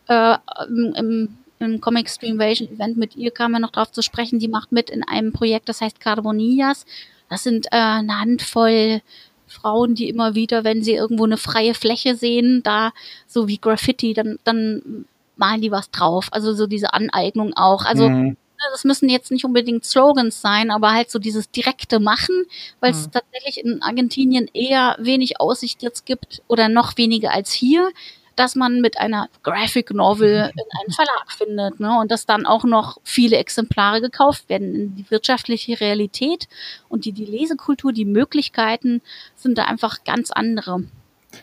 äh, 0.08 0.36
im, 0.68 0.94
im 0.94 1.38
Comic 1.80 2.08
Stream 2.08 2.34
Invasion 2.34 2.68
Event 2.68 2.96
mit 2.96 3.16
ihr 3.16 3.30
kam 3.30 3.54
er 3.54 3.60
noch 3.60 3.70
drauf 3.72 3.92
zu 3.92 4.02
sprechen, 4.02 4.38
die 4.38 4.48
macht 4.48 4.72
mit 4.72 4.90
in 4.90 5.02
einem 5.02 5.32
Projekt, 5.32 5.68
das 5.68 5.80
heißt 5.80 6.00
Carbonillas. 6.00 6.86
Das 7.28 7.42
sind 7.42 7.66
äh, 7.66 7.76
eine 7.76 8.20
Handvoll 8.20 9.00
Frauen, 9.46 9.94
die 9.94 10.08
immer 10.08 10.34
wieder, 10.34 10.64
wenn 10.64 10.82
sie 10.82 10.94
irgendwo 10.94 11.24
eine 11.24 11.36
freie 11.36 11.74
Fläche 11.74 12.16
sehen, 12.16 12.62
da 12.62 12.92
so 13.26 13.48
wie 13.48 13.58
Graffiti, 13.58 14.14
dann, 14.14 14.38
dann 14.44 15.04
malen 15.36 15.60
die 15.60 15.70
was 15.70 15.90
drauf. 15.90 16.28
Also 16.30 16.54
so 16.54 16.66
diese 16.66 16.94
Aneignung 16.94 17.52
auch. 17.54 17.84
Also 17.84 18.08
mhm. 18.08 18.36
das 18.72 18.84
müssen 18.84 19.08
jetzt 19.08 19.30
nicht 19.30 19.44
unbedingt 19.44 19.84
Slogans 19.84 20.40
sein, 20.40 20.70
aber 20.70 20.92
halt 20.92 21.10
so 21.10 21.18
dieses 21.18 21.50
direkte 21.50 22.00
Machen, 22.00 22.44
weil 22.80 22.92
es 22.92 23.06
mhm. 23.06 23.12
tatsächlich 23.12 23.64
in 23.64 23.82
Argentinien 23.82 24.48
eher 24.52 24.96
wenig 24.98 25.40
Aussicht 25.40 25.82
jetzt 25.82 26.06
gibt 26.06 26.42
oder 26.48 26.68
noch 26.68 26.96
weniger 26.96 27.32
als 27.32 27.52
hier 27.52 27.90
dass 28.36 28.54
man 28.54 28.80
mit 28.80 28.98
einer 28.98 29.28
Graphic 29.42 29.92
Novel 29.92 30.50
in 30.54 30.80
einen 30.80 30.92
Verlag 30.92 31.32
findet 31.36 31.80
ne? 31.80 31.98
und 32.00 32.10
dass 32.10 32.26
dann 32.26 32.46
auch 32.46 32.64
noch 32.64 32.98
viele 33.04 33.36
Exemplare 33.36 34.00
gekauft 34.00 34.48
werden. 34.48 34.94
Die 34.96 35.10
wirtschaftliche 35.10 35.80
Realität 35.80 36.48
und 36.88 37.04
die, 37.04 37.12
die 37.12 37.24
Lesekultur, 37.24 37.92
die 37.92 38.04
Möglichkeiten 38.04 39.02
sind 39.36 39.58
da 39.58 39.64
einfach 39.64 40.04
ganz 40.04 40.30
andere. 40.30 40.84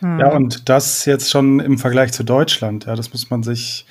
Ja, 0.00 0.32
und 0.32 0.68
das 0.68 1.04
jetzt 1.04 1.30
schon 1.30 1.60
im 1.60 1.76
Vergleich 1.76 2.12
zu 2.12 2.22
Deutschland. 2.22 2.86
Ja, 2.86 2.94
das 2.94 3.12
muss 3.12 3.28
man 3.28 3.42
sich, 3.42 3.86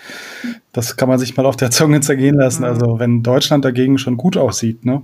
das 0.72 0.96
kann 0.96 1.10
man 1.10 1.20
sich 1.20 1.36
mal 1.36 1.46
auf 1.46 1.58
der 1.58 1.72
Zunge 1.72 2.00
zergehen 2.02 2.36
lassen. 2.36 2.62
Mhm. 2.62 2.70
Also, 2.70 3.00
wenn 3.00 3.22
Deutschland 3.22 3.66
dagegen 3.66 3.98
schon 3.98 4.18
gut 4.18 4.38
aussieht, 4.38 4.86
ne? 4.86 5.02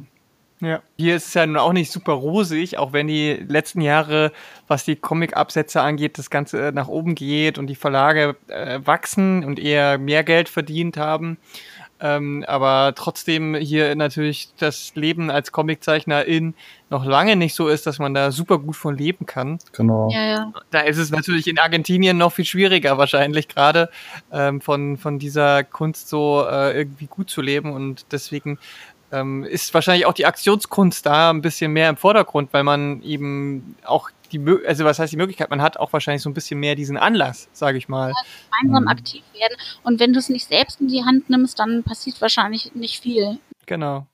Ja, 0.66 0.82
hier 0.98 1.16
ist 1.16 1.28
es 1.28 1.34
ja 1.36 1.46
nun 1.46 1.58
auch 1.58 1.74
nicht 1.74 1.92
super 1.92 2.14
rosig, 2.14 2.80
auch 2.80 2.92
wenn 2.92 3.06
die 3.06 3.34
letzten 3.34 3.82
Jahre, 3.82 4.32
was 4.68 4.84
die 4.84 4.96
Comic-Absätze 4.96 5.80
angeht, 5.80 6.18
das 6.18 6.32
Ganze 6.32 6.72
nach 6.74 6.88
oben 6.88 7.14
geht 7.14 7.60
und 7.60 7.68
die 7.68 7.76
Verlage 7.76 8.36
äh, 8.48 8.80
wachsen 8.84 9.46
und 9.46 9.60
eher 9.60 10.00
mehr 10.00 10.24
Geld 10.24 10.50
verdient 10.50 10.98
haben. 10.98 11.38
Ähm, 12.02 12.44
aber 12.48 12.94
trotzdem 12.96 13.56
hier 13.56 13.96
natürlich 13.96 14.50
das 14.58 14.94
Leben 14.96 15.30
als 15.30 15.52
Comiczeichnerin 15.52 16.56
noch 16.90 17.06
lange 17.06 17.36
nicht 17.36 17.56
so 17.56 17.70
ist, 17.70 17.88
dass 17.88 18.00
man 18.00 18.14
da 18.14 18.32
super 18.32 18.60
gut 18.60 18.76
von 18.76 18.98
leben 18.98 19.26
kann. 19.26 19.60
Genau. 19.72 20.10
Ja, 20.12 20.26
ja. 20.26 20.54
Da 20.72 20.82
ist 20.82 20.98
es 20.98 21.10
natürlich 21.10 21.48
in 21.48 21.58
Argentinien 21.58 22.18
noch 22.18 22.34
viel 22.34 22.46
schwieriger 22.46 22.98
wahrscheinlich 22.98 23.48
gerade 23.48 23.90
ähm, 24.32 24.60
von, 24.62 24.98
von 24.98 25.20
dieser 25.20 25.64
Kunst 25.64 26.10
so 26.10 26.46
äh, 26.50 26.78
irgendwie 26.78 27.08
gut 27.08 27.30
zu 27.30 27.42
leben 27.42 27.72
und 27.72 28.06
deswegen 28.12 28.60
ähm, 29.12 29.44
ist 29.44 29.74
wahrscheinlich 29.74 30.06
auch 30.06 30.14
die 30.14 30.26
Aktionskunst 30.26 31.06
da 31.06 31.30
ein 31.30 31.42
bisschen 31.42 31.72
mehr 31.72 31.90
im 31.90 31.98
Vordergrund, 31.98 32.54
weil 32.54 32.64
man 32.64 33.02
eben 33.04 33.76
auch 33.84 34.10
die, 34.32 34.42
also 34.66 34.86
was 34.86 35.00
heißt 35.00 35.14
die 35.14 35.18
Möglichkeit, 35.18 35.50
man 35.50 35.62
hat 35.62 35.78
auch 35.78 35.94
wahrscheinlich 35.94 36.22
so 36.22 36.30
ein 36.30 36.34
bisschen 36.34 36.60
mehr 36.60 36.76
diesen 36.76 36.98
Anlass, 36.98 37.48
sage 37.54 37.78
ich 37.78 37.88
mal. 37.88 38.10
Ja, 38.10 38.16
gemeinsam 38.62 38.84
mhm. 38.84 38.90
aktiv 38.90 39.24
werden 39.34 39.58
und 39.84 40.00
wenn 40.00 40.14
du 40.14 40.20
es 40.20 40.30
nicht 40.30 40.48
selbst 40.48 40.82
in 40.82 40.88
die 40.88 41.04
Hand 41.04 41.30
nimmst, 41.30 41.60
dann 41.60 41.84
passiert 41.84 42.20
wahrscheinlich 42.22 42.74
nicht 42.76 43.02
viel. 43.02 43.40
Genau. 43.66 44.08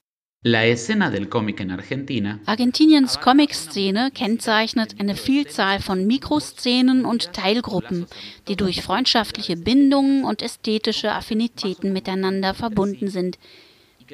La 0.44 0.66
escena 0.66 1.12
del 1.12 1.28
cómic 1.28 1.60
en 1.62 1.70
Argentina. 1.70 2.40
Argentiniens 2.48 3.20
Comic-Szene 3.20 4.10
kennzeichnet 4.12 4.96
eine 5.00 5.16
Vielzahl 5.16 5.80
von 5.80 6.08
Mikroszenen 6.08 7.06
und 7.06 7.32
Teilgruppen, 7.34 8.08
die 8.48 8.56
durch 8.56 8.82
freundschaftliche 8.82 9.56
Bindungen 9.56 10.24
und 10.26 10.42
ästhetische 10.42 11.12
Affinitäten 11.12 11.94
miteinander 11.94 12.56
verbunden 12.56 13.08
sind 13.08 13.38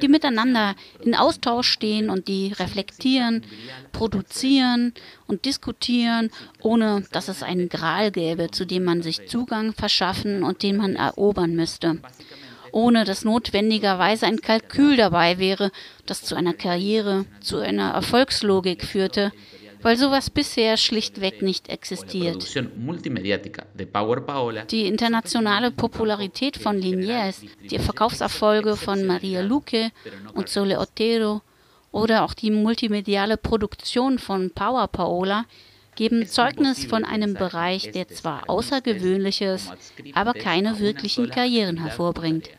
die 0.00 0.08
miteinander 0.08 0.74
in 1.02 1.14
Austausch 1.14 1.68
stehen 1.68 2.10
und 2.10 2.28
die 2.28 2.52
reflektieren, 2.52 3.44
produzieren 3.92 4.94
und 5.26 5.44
diskutieren, 5.44 6.30
ohne 6.60 7.04
dass 7.12 7.28
es 7.28 7.42
einen 7.42 7.68
Gral 7.68 8.10
gäbe, 8.10 8.50
zu 8.50 8.64
dem 8.64 8.84
man 8.84 9.02
sich 9.02 9.28
Zugang 9.28 9.72
verschaffen 9.72 10.42
und 10.42 10.62
den 10.62 10.76
man 10.76 10.96
erobern 10.96 11.54
müsste. 11.54 11.98
Ohne 12.70 13.04
dass 13.04 13.24
notwendigerweise 13.24 14.26
ein 14.26 14.40
Kalkül 14.40 14.96
dabei 14.96 15.38
wäre, 15.38 15.70
das 16.06 16.22
zu 16.22 16.34
einer 16.34 16.52
Karriere, 16.52 17.24
zu 17.40 17.58
einer 17.58 17.92
Erfolgslogik 17.92 18.84
führte, 18.84 19.32
weil 19.82 19.96
sowas 19.96 20.30
bisher 20.30 20.76
schlichtweg 20.76 21.42
nicht 21.42 21.68
existiert. 21.68 22.48
Die 24.70 24.86
internationale 24.86 25.70
Popularität 25.70 26.56
von 26.56 26.78
Liniers, 26.78 27.42
die 27.70 27.78
Verkaufserfolge 27.78 28.76
von 28.76 29.06
Maria 29.06 29.40
Luque 29.40 29.90
und 30.34 30.48
Sole 30.48 30.78
Otero 30.78 31.42
oder 31.92 32.24
auch 32.24 32.34
die 32.34 32.50
multimediale 32.50 33.36
Produktion 33.36 34.18
von 34.18 34.50
Power 34.50 34.88
Paola 34.88 35.44
geben 35.94 36.28
Zeugnis 36.28 36.84
von 36.84 37.04
einem 37.04 37.34
Bereich, 37.34 37.90
der 37.90 38.06
zwar 38.06 38.48
Außergewöhnliches, 38.48 39.72
aber 40.14 40.32
keine 40.32 40.78
wirklichen 40.78 41.28
Karrieren 41.28 41.78
hervorbringt. 41.78 42.50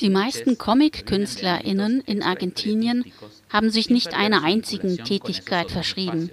Die 0.00 0.10
meisten 0.10 0.58
Comic-KünstlerInnen 0.58 2.00
in 2.00 2.22
Argentinien 2.22 3.04
haben 3.48 3.70
sich 3.70 3.90
nicht 3.90 4.14
einer 4.14 4.42
einzigen 4.42 4.96
Tätigkeit 5.04 5.70
verschrieben. 5.70 6.30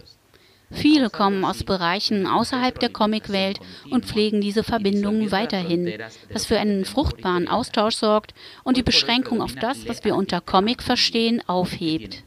Viele 0.70 1.10
kommen 1.10 1.46
aus 1.46 1.64
Bereichen 1.64 2.28
außerhalb 2.28 2.78
der 2.80 2.90
Comicwelt 2.90 3.60
und 3.90 4.06
pflegen 4.06 4.42
diese 4.42 4.64
Verbindungen 4.64 5.32
weiterhin, 5.32 5.94
was 6.32 6.46
für 6.46 6.60
einen 6.60 6.84
fruchtbaren 6.84 7.48
Austausch 7.48 7.96
sorgt 7.96 8.34
und 8.64 8.76
die 8.76 8.84
Beschränkung 8.84 9.42
auf 9.42 9.56
das, 9.56 9.88
was 9.88 10.04
wir 10.04 10.16
unter 10.16 10.42
Comic 10.42 10.84
verstehen, 10.84 11.42
aufhebt. 11.48 12.24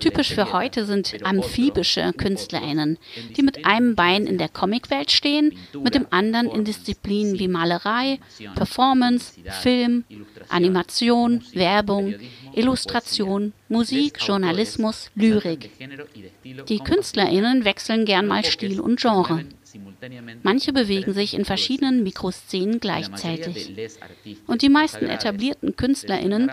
Typisch 0.00 0.34
für 0.34 0.52
heute 0.52 0.84
sind 0.84 1.14
amphibische 1.22 2.12
KünstlerInnen, 2.12 2.98
die 3.36 3.42
mit 3.42 3.64
einem 3.64 3.94
Bein 3.94 4.26
in 4.26 4.38
der 4.38 4.48
Comicwelt 4.48 5.12
stehen, 5.12 5.56
mit 5.82 5.94
dem 5.94 6.06
anderen 6.10 6.48
in 6.50 6.64
Disziplinen 6.64 7.38
wie 7.38 7.48
Malerei, 7.48 8.18
Performance, 8.56 9.34
Film, 9.62 10.04
Animation, 10.48 11.44
Werbung, 11.54 12.14
Illustration, 12.54 13.52
Musik, 13.68 14.18
Journalismus, 14.20 15.10
Lyrik. 15.14 15.70
Die 16.68 16.78
KünstlerInnen 16.78 17.64
wechseln 17.64 18.04
gern 18.04 18.26
mal 18.26 18.44
Stil 18.44 18.80
und 18.80 19.00
Genre. 19.00 19.44
Manche 20.42 20.72
bewegen 20.72 21.12
sich 21.12 21.34
in 21.34 21.44
verschiedenen 21.44 22.02
Mikroszenen 22.02 22.80
gleichzeitig. 22.80 23.74
Und 24.46 24.62
die 24.62 24.68
meisten 24.68 25.06
etablierten 25.06 25.76
KünstlerInnen 25.76 26.50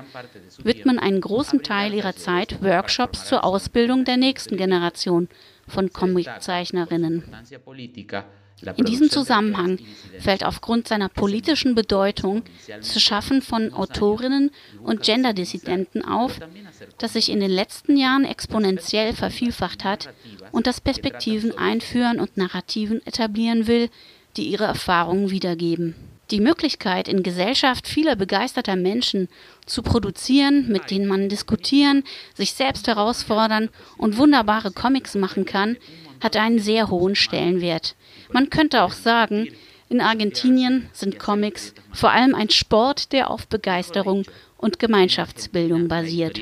widmen 0.63 0.99
einen 0.99 1.21
großen 1.21 1.63
Teil 1.63 1.93
ihrer 1.93 2.15
Zeit 2.15 2.62
Workshops 2.62 3.25
zur 3.25 3.43
Ausbildung 3.43 4.05
der 4.05 4.17
nächsten 4.17 4.58
Generation 4.58 5.29
von 5.67 5.91
Comiczeichnerinnen. 5.91 7.23
In 8.78 8.86
diesem 8.86 9.10
Zusammenhang 9.10 9.80
fällt 10.20 10.46
aufgrund 10.46 10.88
seiner 10.88 11.10
politischen 11.10 11.76
Bedeutung 11.76 12.44
das 12.68 13.02
Schaffen 13.02 13.41
von 13.41 13.74
Autorinnen 13.74 14.52
und 14.82 15.04
Genderdissidenten 15.04 16.06
auf, 16.06 16.39
das 16.98 17.13
sich 17.13 17.30
in 17.30 17.41
den 17.41 17.52
letzten 17.52 17.98
Jahren 17.98 18.24
exponentiell 18.24 19.13
vervielfacht 19.13 19.84
hat 19.84 20.10
und 20.52 20.68
das 20.68 20.80
Perspektiven 20.80 21.58
einführen 21.58 22.20
und 22.20 22.38
Narrativen 22.38 23.06
etablieren 23.06 23.68
will, 23.68 23.89
die 24.38 24.48
ihre 24.48 24.65
Erfahrungen 24.65 25.32
wiedergeben. 25.32 25.96
Die 26.32 26.39
Möglichkeit, 26.39 27.08
in 27.08 27.22
Gesellschaft 27.22 27.88
vieler 27.88 28.15
begeisterter 28.15 28.76
Menschen 28.76 29.28
zu 29.68 29.84
produzieren, 29.84 30.68
mit 30.70 30.89
denen 30.89 31.06
man 31.06 31.30
diskutieren, 31.30 32.04
sich 32.34 32.54
selbst 32.54 32.88
herausfordern 32.88 33.70
und 33.98 34.18
wunderbare 34.18 34.72
Comics 34.72 35.13
machen 35.13 35.46
kann, 35.46 35.78
hat 36.25 36.35
einen 36.35 36.57
sehr 36.57 36.89
hohen 36.89 37.15
Stellenwert. 37.15 37.95
Man 38.31 38.49
könnte 38.49 38.81
auch 38.81 38.91
sagen, 38.91 39.47
in 39.89 40.01
Argentinien 40.01 40.89
sind 40.91 41.19
Comics 41.19 41.75
vor 41.93 42.09
allem 42.11 42.33
ein 42.33 42.49
Sport, 42.49 43.11
der 43.11 43.29
auf 43.29 43.47
Begeisterung 43.47 44.23
und 44.57 44.79
Gemeinschaftsbildung 44.79 45.88
basiert. 45.88 46.39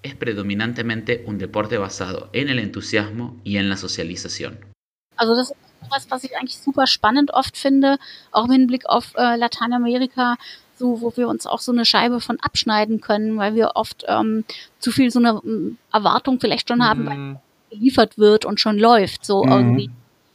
Es 0.00 0.14
predominantemente 0.14 1.24
un 1.26 1.40
deporte 1.40 1.76
basado 1.80 2.28
en 2.32 2.48
el 2.48 2.60
entusiasmo 2.60 3.34
y 3.44 3.56
en 3.56 3.68
la 3.68 3.76
socialización. 3.76 4.56
Also 5.16 5.34
das 5.34 5.50
ist 5.50 5.56
was, 5.90 6.08
was 6.10 6.22
ich 6.22 6.36
eigentlich 6.36 6.58
super 6.58 6.86
spannend 6.86 7.32
oft 7.34 7.56
finde, 7.56 7.98
auch 8.30 8.46
mit 8.46 8.68
Blick 8.68 8.86
auf 8.86 9.14
äh, 9.16 9.36
Lateinamerika, 9.36 10.36
so 10.76 11.00
wo 11.00 11.16
wir 11.16 11.26
uns 11.28 11.46
auch 11.46 11.58
so 11.58 11.72
eine 11.72 11.84
Scheibe 11.84 12.20
von 12.20 12.38
abschneiden 12.40 13.00
können, 13.00 13.38
weil 13.38 13.56
wir 13.56 13.72
oft 13.74 14.04
ähm, 14.06 14.44
zu 14.78 14.92
viel 14.92 15.10
so 15.10 15.18
eine 15.18 15.40
ähm, 15.44 15.78
Erwartung 15.92 16.38
vielleicht 16.38 16.68
schon 16.68 16.84
haben, 16.84 17.04
mhm. 17.04 17.38
Geliefert 17.70 18.18
wird 18.18 18.44
und 18.44 18.60
schon 18.60 18.78
läuft, 18.78 19.24
so 19.24 19.44
mhm. 19.44 19.52
irgendwie. 19.52 19.90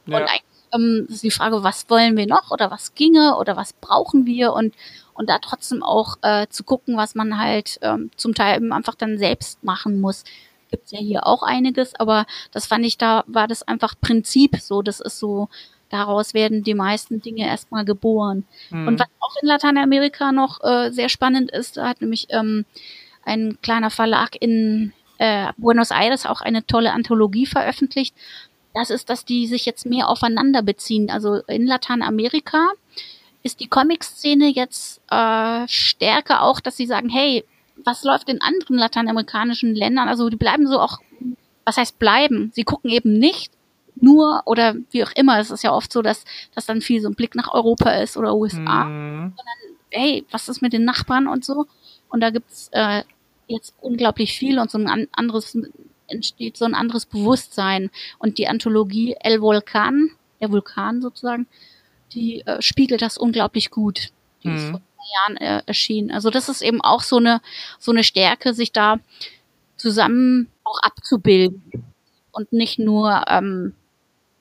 Ja. 0.06 0.18
Und 0.18 0.22
eigentlich 0.24 0.42
ähm, 0.72 1.06
ist 1.08 1.22
die 1.22 1.30
Frage, 1.30 1.62
was 1.62 1.88
wollen 1.88 2.16
wir 2.16 2.26
noch 2.26 2.50
oder 2.50 2.70
was 2.70 2.94
ginge 2.94 3.36
oder 3.36 3.56
was 3.56 3.72
brauchen 3.72 4.26
wir 4.26 4.52
und 4.52 4.74
und 5.14 5.30
da 5.30 5.38
trotzdem 5.38 5.82
auch 5.82 6.16
äh, 6.22 6.46
zu 6.48 6.64
gucken, 6.64 6.96
was 6.96 7.14
man 7.14 7.38
halt 7.38 7.78
ähm, 7.82 8.10
zum 8.16 8.34
Teil 8.34 8.56
eben 8.56 8.72
einfach 8.72 8.94
dann 8.94 9.16
selbst 9.16 9.62
machen 9.64 10.00
muss. 10.00 10.24
Gibt's 10.70 10.90
ja 10.90 10.98
hier 10.98 11.26
auch 11.26 11.42
einiges, 11.42 11.94
aber 11.94 12.26
das 12.50 12.66
fand 12.66 12.84
ich, 12.84 12.98
da 12.98 13.24
war 13.26 13.46
das 13.46 13.62
einfach 13.62 13.94
Prinzip 14.00 14.56
so, 14.60 14.82
das 14.82 15.00
ist 15.00 15.18
so, 15.18 15.48
daraus 15.88 16.34
werden 16.34 16.64
die 16.64 16.74
meisten 16.74 17.22
Dinge 17.22 17.46
erstmal 17.46 17.84
geboren. 17.84 18.44
Mhm. 18.70 18.88
Und 18.88 18.98
was 18.98 19.06
auch 19.20 19.36
in 19.40 19.48
Lateinamerika 19.48 20.32
noch 20.32 20.62
äh, 20.64 20.90
sehr 20.90 21.08
spannend 21.08 21.52
ist, 21.52 21.76
da 21.76 21.88
hat 21.88 22.00
nämlich 22.00 22.26
ähm, 22.30 22.64
ein 23.24 23.58
kleiner 23.62 23.90
Verlag 23.90 24.36
in 24.40 24.92
äh, 25.18 25.52
Buenos 25.56 25.90
Aires 25.90 26.26
auch 26.26 26.40
eine 26.40 26.66
tolle 26.66 26.92
Anthologie 26.92 27.46
veröffentlicht. 27.46 28.14
Das 28.74 28.90
ist, 28.90 29.08
dass 29.08 29.24
die 29.24 29.46
sich 29.46 29.66
jetzt 29.66 29.86
mehr 29.86 30.08
aufeinander 30.08 30.62
beziehen. 30.62 31.10
Also 31.10 31.36
in 31.46 31.66
Lateinamerika 31.66 32.70
ist 33.42 33.60
die 33.60 33.68
Comic-Szene 33.68 34.48
jetzt 34.48 35.00
äh, 35.10 35.68
stärker 35.68 36.42
auch, 36.42 36.60
dass 36.60 36.76
sie 36.76 36.86
sagen, 36.86 37.08
hey, 37.08 37.44
was 37.84 38.02
läuft 38.04 38.28
in 38.28 38.40
anderen 38.40 38.76
lateinamerikanischen 38.76 39.74
Ländern? 39.74 40.08
Also 40.08 40.28
die 40.28 40.36
bleiben 40.36 40.66
so 40.66 40.80
auch, 40.80 40.98
was 41.64 41.76
heißt 41.76 41.98
bleiben? 41.98 42.50
Sie 42.54 42.64
gucken 42.64 42.90
eben 42.90 43.18
nicht 43.18 43.52
nur 43.96 44.42
oder 44.46 44.74
wie 44.90 45.04
auch 45.04 45.12
immer. 45.14 45.38
Es 45.38 45.50
ist 45.50 45.62
ja 45.62 45.72
oft 45.72 45.92
so, 45.92 46.02
dass, 46.02 46.24
dass 46.54 46.66
dann 46.66 46.80
viel 46.80 47.00
so 47.00 47.08
ein 47.08 47.14
Blick 47.14 47.34
nach 47.34 47.52
Europa 47.52 47.90
ist 47.90 48.16
oder 48.16 48.34
USA. 48.34 48.84
Mhm. 48.84 49.34
Sondern, 49.36 49.78
hey, 49.90 50.24
was 50.30 50.48
ist 50.48 50.62
mit 50.62 50.72
den 50.72 50.84
Nachbarn 50.84 51.28
und 51.28 51.44
so? 51.44 51.66
Und 52.08 52.20
da 52.20 52.30
gibt's 52.30 52.68
äh, 52.72 53.02
jetzt 53.46 53.74
unglaublich 53.80 54.36
viel 54.36 54.58
und 54.58 54.70
so 54.70 54.78
ein 54.78 55.08
anderes 55.12 55.56
entsteht 56.06 56.56
so 56.56 56.64
ein 56.64 56.74
anderes 56.74 57.06
Bewusstsein. 57.06 57.90
Und 58.18 58.38
die 58.38 58.48
Anthologie 58.48 59.16
El 59.20 59.40
Volcan, 59.40 60.10
der 60.40 60.50
Vulkan 60.50 61.02
sozusagen, 61.02 61.46
die 62.12 62.42
äh, 62.46 62.60
spiegelt 62.62 63.02
das 63.02 63.18
unglaublich 63.18 63.70
gut. 63.70 64.10
Die 64.42 64.48
mhm. 64.48 64.56
ist 64.56 64.70
vor 64.70 64.80
Jahren 65.14 65.36
äh, 65.36 65.62
erschienen. 65.66 66.10
Also 66.10 66.30
das 66.30 66.48
ist 66.48 66.62
eben 66.62 66.80
auch 66.80 67.02
so 67.02 67.16
eine 67.16 67.40
so 67.78 67.92
eine 67.92 68.04
Stärke, 68.04 68.54
sich 68.54 68.72
da 68.72 68.98
zusammen 69.76 70.48
auch 70.64 70.78
abzubilden 70.82 71.84
und 72.32 72.52
nicht 72.52 72.78
nur 72.78 73.24
ähm, 73.28 73.74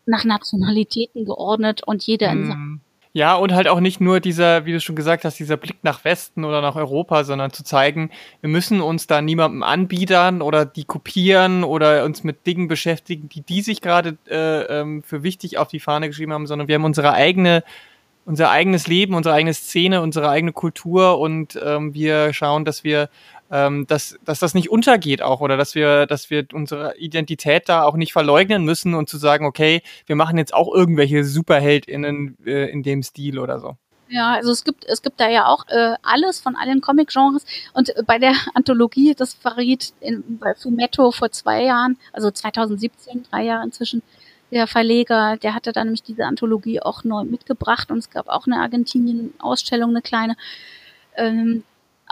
nach 0.05 0.23
Nationalitäten 0.23 1.25
geordnet 1.25 1.83
und 1.83 2.03
jeder 2.03 2.31
in 2.31 2.47
mhm. 2.47 2.81
Ja, 3.15 3.35
und 3.35 3.53
halt 3.53 3.67
auch 3.67 3.79
nicht 3.79 4.01
nur 4.01 4.19
dieser, 4.19 4.65
wie 4.65 4.71
du 4.71 4.81
schon 4.81 4.95
gesagt 4.95 5.23
hast, 5.23 5.37
dieser 5.37 5.55
Blick 5.55 5.83
nach 5.83 6.03
Westen 6.03 6.43
oder 6.43 6.61
nach 6.61 6.75
Europa, 6.75 7.23
sondern 7.23 7.51
zu 7.53 7.63
zeigen, 7.63 8.09
wir 8.41 8.49
müssen 8.49 8.81
uns 8.81 9.05
da 9.05 9.21
niemandem 9.21 9.61
anbiedern 9.61 10.41
oder 10.41 10.65
die 10.65 10.83
kopieren 10.83 11.63
oder 11.63 12.05
uns 12.05 12.23
mit 12.23 12.47
Dingen 12.47 12.67
beschäftigen, 12.67 13.29
die 13.29 13.41
die 13.41 13.61
sich 13.61 13.81
gerade 13.81 14.17
äh, 14.27 14.79
ähm, 14.79 15.03
für 15.03 15.21
wichtig 15.21 15.59
auf 15.59 15.67
die 15.67 15.79
Fahne 15.79 16.07
geschrieben 16.07 16.33
haben, 16.33 16.47
sondern 16.47 16.67
wir 16.67 16.73
haben 16.73 16.85
unsere 16.85 17.13
eigene 17.13 17.63
unser 18.25 18.49
eigenes 18.49 18.87
Leben, 18.87 19.15
unsere 19.15 19.35
eigene 19.35 19.53
Szene, 19.53 20.01
unsere 20.01 20.29
eigene 20.29 20.53
Kultur 20.53 21.19
und 21.19 21.59
ähm, 21.63 21.93
wir 21.93 22.33
schauen, 22.33 22.65
dass 22.65 22.83
wir 22.83 23.09
ähm, 23.51 23.85
dass, 23.87 24.17
dass 24.25 24.39
das 24.39 24.53
nicht 24.53 24.69
untergeht 24.69 25.21
auch 25.21 25.41
oder 25.41 25.57
dass 25.57 25.75
wir, 25.75 26.05
dass 26.05 26.29
wir 26.29 26.45
unsere 26.53 26.97
Identität 26.97 27.69
da 27.69 27.83
auch 27.83 27.95
nicht 27.95 28.13
verleugnen 28.13 28.63
müssen 28.63 28.93
und 28.93 29.09
zu 29.09 29.17
sagen, 29.17 29.45
okay, 29.45 29.81
wir 30.05 30.15
machen 30.15 30.37
jetzt 30.37 30.53
auch 30.53 30.73
irgendwelche 30.73 31.23
SuperheldInnen 31.23 32.37
äh, 32.45 32.69
in 32.71 32.83
dem 32.83 33.03
Stil 33.03 33.39
oder 33.39 33.59
so. 33.59 33.77
Ja, 34.09 34.33
also 34.33 34.51
es 34.51 34.63
gibt 34.63 34.85
es 34.85 35.01
gibt 35.01 35.19
da 35.19 35.27
ja 35.27 35.47
auch 35.47 35.67
äh, 35.69 35.95
alles 36.03 36.39
von 36.39 36.55
allen 36.55 36.81
Comic-Genres 36.81 37.45
und 37.73 37.93
bei 38.05 38.19
der 38.19 38.33
Anthologie, 38.53 39.15
das 39.15 39.33
verriet 39.33 39.93
in, 40.01 40.37
bei 40.39 40.53
Fumetto 40.53 41.11
vor 41.11 41.31
zwei 41.31 41.63
Jahren, 41.63 41.97
also 42.11 42.29
2017, 42.29 43.25
drei 43.31 43.43
Jahre 43.43 43.63
inzwischen, 43.63 44.03
der 44.51 44.67
Verleger, 44.67 45.37
der 45.37 45.55
hatte 45.55 45.71
dann 45.71 45.87
nämlich 45.87 46.03
diese 46.03 46.25
Anthologie 46.25 46.79
auch 46.79 47.03
neu 47.03 47.23
mitgebracht 47.23 47.89
und 47.89 47.97
es 47.97 48.11
gab 48.11 48.27
auch 48.29 48.45
eine 48.45 48.57
Argentinien-Ausstellung, 48.57 49.89
eine 49.89 50.01
kleine. 50.03 50.35
Ähm, 51.15 51.63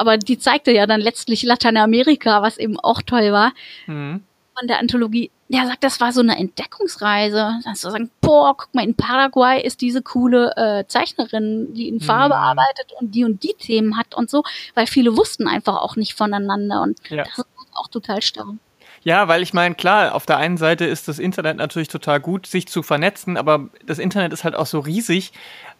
aber 0.01 0.17
die 0.17 0.39
zeigte 0.39 0.71
ja 0.71 0.87
dann 0.87 0.99
letztlich 0.99 1.43
Lateinamerika, 1.43 2.41
was 2.41 2.57
eben 2.57 2.79
auch 2.79 3.03
toll 3.03 3.31
war. 3.31 3.53
Mhm. 3.85 4.23
Von 4.57 4.67
der 4.67 4.79
Anthologie. 4.79 5.31
Der 5.47 5.67
sagt, 5.67 5.83
das 5.83 5.99
war 6.01 6.11
so 6.11 6.21
eine 6.21 6.37
Entdeckungsreise. 6.37 7.59
Dann 7.63 7.75
so 7.75 7.89
sagen, 7.89 8.09
boah, 8.19 8.55
guck 8.57 8.73
mal, 8.73 8.83
in 8.83 8.95
Paraguay 8.95 9.61
ist 9.61 9.81
diese 9.81 10.01
coole 10.01 10.53
äh, 10.55 10.87
Zeichnerin, 10.87 11.73
die 11.73 11.87
in 11.87 12.01
Farbe 12.01 12.35
mhm. 12.35 12.41
arbeitet 12.41 12.93
und 12.99 13.13
die 13.13 13.23
und 13.23 13.43
die 13.43 13.53
Themen 13.59 13.97
hat 13.97 14.15
und 14.15 14.29
so, 14.29 14.43
weil 14.73 14.87
viele 14.87 15.15
wussten 15.15 15.47
einfach 15.47 15.77
auch 15.77 15.95
nicht 15.95 16.15
voneinander 16.15 16.81
und 16.81 16.97
ja. 17.09 17.23
das 17.23 17.37
ist 17.37 17.45
auch 17.75 17.87
total 17.87 18.21
stark. 18.21 18.55
Ja, 19.03 19.27
weil 19.27 19.41
ich 19.41 19.53
meine, 19.53 19.73
klar, 19.73 20.13
auf 20.13 20.25
der 20.25 20.37
einen 20.37 20.57
Seite 20.57 20.85
ist 20.85 21.07
das 21.07 21.17
Internet 21.17 21.57
natürlich 21.57 21.87
total 21.87 22.19
gut, 22.19 22.45
sich 22.45 22.67
zu 22.67 22.83
vernetzen, 22.83 23.35
aber 23.35 23.69
das 23.85 23.97
Internet 23.97 24.31
ist 24.31 24.43
halt 24.43 24.55
auch 24.55 24.67
so 24.67 24.79
riesig. 24.79 25.31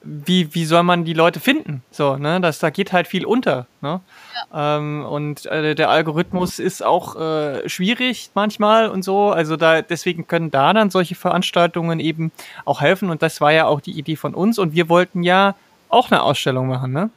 Wie, 0.03 0.55
wie 0.55 0.65
soll 0.65 0.81
man 0.81 1.05
die 1.05 1.13
Leute 1.13 1.39
finden? 1.39 1.83
So, 1.91 2.15
ne? 2.15 2.41
Das, 2.41 2.57
da 2.57 2.71
geht 2.71 2.91
halt 2.91 3.07
viel 3.07 3.25
unter. 3.25 3.67
Ne? 3.81 4.01
Ja. 4.51 4.77
Ähm, 4.77 5.05
und 5.05 5.45
äh, 5.45 5.75
der 5.75 5.89
Algorithmus 5.89 6.57
ist 6.57 6.83
auch 6.83 7.15
äh, 7.15 7.69
schwierig 7.69 8.31
manchmal 8.33 8.89
und 8.89 9.03
so. 9.03 9.29
Also 9.29 9.57
da, 9.57 9.83
deswegen 9.83 10.27
können 10.27 10.49
da 10.49 10.73
dann 10.73 10.89
solche 10.89 11.13
Veranstaltungen 11.13 11.99
eben 11.99 12.31
auch 12.65 12.81
helfen. 12.81 13.11
Und 13.11 13.21
das 13.21 13.41
war 13.41 13.51
ja 13.51 13.67
auch 13.67 13.79
die 13.79 13.91
Idee 13.91 14.15
von 14.15 14.33
uns. 14.33 14.57
Und 14.57 14.73
wir 14.73 14.89
wollten 14.89 15.21
ja 15.21 15.55
auch 15.89 16.09
eine 16.09 16.23
Ausstellung 16.23 16.67
machen, 16.67 16.91
ne? 16.91 17.09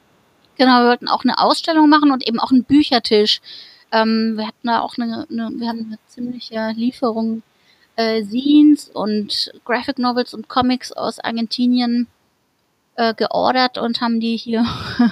Genau, 0.57 0.81
wir 0.81 0.89
wollten 0.89 1.07
auch 1.07 1.23
eine 1.23 1.37
Ausstellung 1.37 1.89
machen 1.89 2.11
und 2.11 2.25
eben 2.27 2.39
auch 2.39 2.51
einen 2.51 2.63
Büchertisch. 2.63 3.41
Ähm, 3.91 4.33
wir 4.37 4.47
hatten 4.47 4.67
da 4.67 4.81
auch 4.81 4.95
eine, 4.97 5.25
eine, 5.29 5.49
wir 5.55 5.67
haben 5.67 5.85
eine 5.87 5.99
ziemliche 6.07 6.71
Lieferung 6.75 7.41
äh, 7.95 8.23
Scenes 8.23 8.89
und 8.89 9.51
Graphic 9.65 9.99
Novels 9.99 10.33
und 10.33 10.47
Comics 10.47 10.91
aus 10.91 11.19
Argentinien 11.19 12.07
äh, 12.95 13.13
geordert 13.13 13.77
und 13.77 14.01
haben 14.01 14.19
die 14.19 14.37
hier 14.37 14.65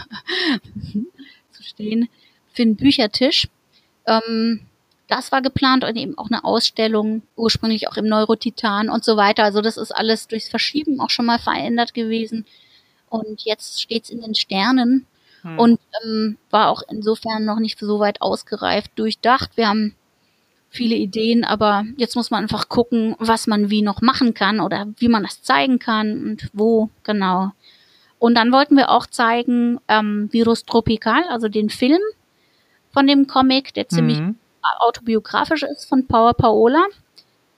zu 1.52 1.64
stehen 1.64 2.10
für 2.54 2.64
einen 2.64 2.76
Büchertisch. 2.76 3.48
Ähm, 4.06 4.62
das 5.08 5.32
war 5.32 5.42
geplant 5.42 5.84
und 5.84 5.96
eben 5.96 6.18
auch 6.18 6.30
eine 6.32 6.44
Ausstellung, 6.44 7.24
ursprünglich 7.36 7.88
auch 7.88 7.98
im 7.98 8.08
Neurotitan 8.08 8.90
und 8.90 9.04
so 9.04 9.18
weiter. 9.18 9.44
Also 9.44 9.62
das 9.62 9.78
ist 9.78 9.92
alles 9.92 10.28
durchs 10.28 10.50
Verschieben 10.50 11.00
auch 11.00 11.10
schon 11.10 11.26
mal 11.26 11.40
verändert 11.40 11.94
gewesen. 11.94 12.46
Und 13.10 13.44
jetzt 13.44 13.82
steht's 13.82 14.10
in 14.10 14.22
den 14.22 14.34
Sternen. 14.34 15.06
Hm. 15.42 15.60
Und 15.60 15.80
ähm, 16.04 16.38
war 16.50 16.70
auch 16.70 16.82
insofern 16.90 17.46
noch 17.46 17.60
nicht 17.60 17.78
so 17.80 18.00
weit 18.00 18.22
ausgereift, 18.22 18.92
durchdacht. 18.96 19.52
Wir 19.56 19.68
haben 19.68 19.96
viele 20.70 20.96
Ideen, 20.96 21.44
aber 21.44 21.86
jetzt 21.98 22.16
muss 22.16 22.32
man 22.32 22.44
einfach 22.44 22.68
gucken, 22.68 23.16
was 23.20 23.46
man 23.46 23.70
wie 23.70 23.84
noch 23.84 24.02
machen 24.02 24.34
kann 24.34 24.60
oder 24.60 24.88
wie 24.98 25.08
man 25.08 25.24
das 25.24 25.44
zeigen 25.44 25.78
kann 25.78 26.24
und 26.24 26.50
wo 26.54 26.90
genau. 27.04 27.52
Und 28.24 28.36
dann 28.36 28.54
wollten 28.54 28.78
wir 28.78 28.90
auch 28.90 29.06
zeigen 29.06 29.82
ähm, 29.90 30.30
Virus 30.32 30.64
Tropical, 30.64 31.24
also 31.28 31.50
den 31.50 31.70
Film 31.70 32.00
von 32.90 33.06
dem 33.06 33.28
Comic, 33.28 33.74
der 33.74 33.90
ziemlich 33.90 34.18
mhm. 34.18 34.38
autobiografisch 34.80 35.64
ist 35.64 35.90
von 35.90 36.08
Power 36.08 36.34
Paola. 36.34 36.86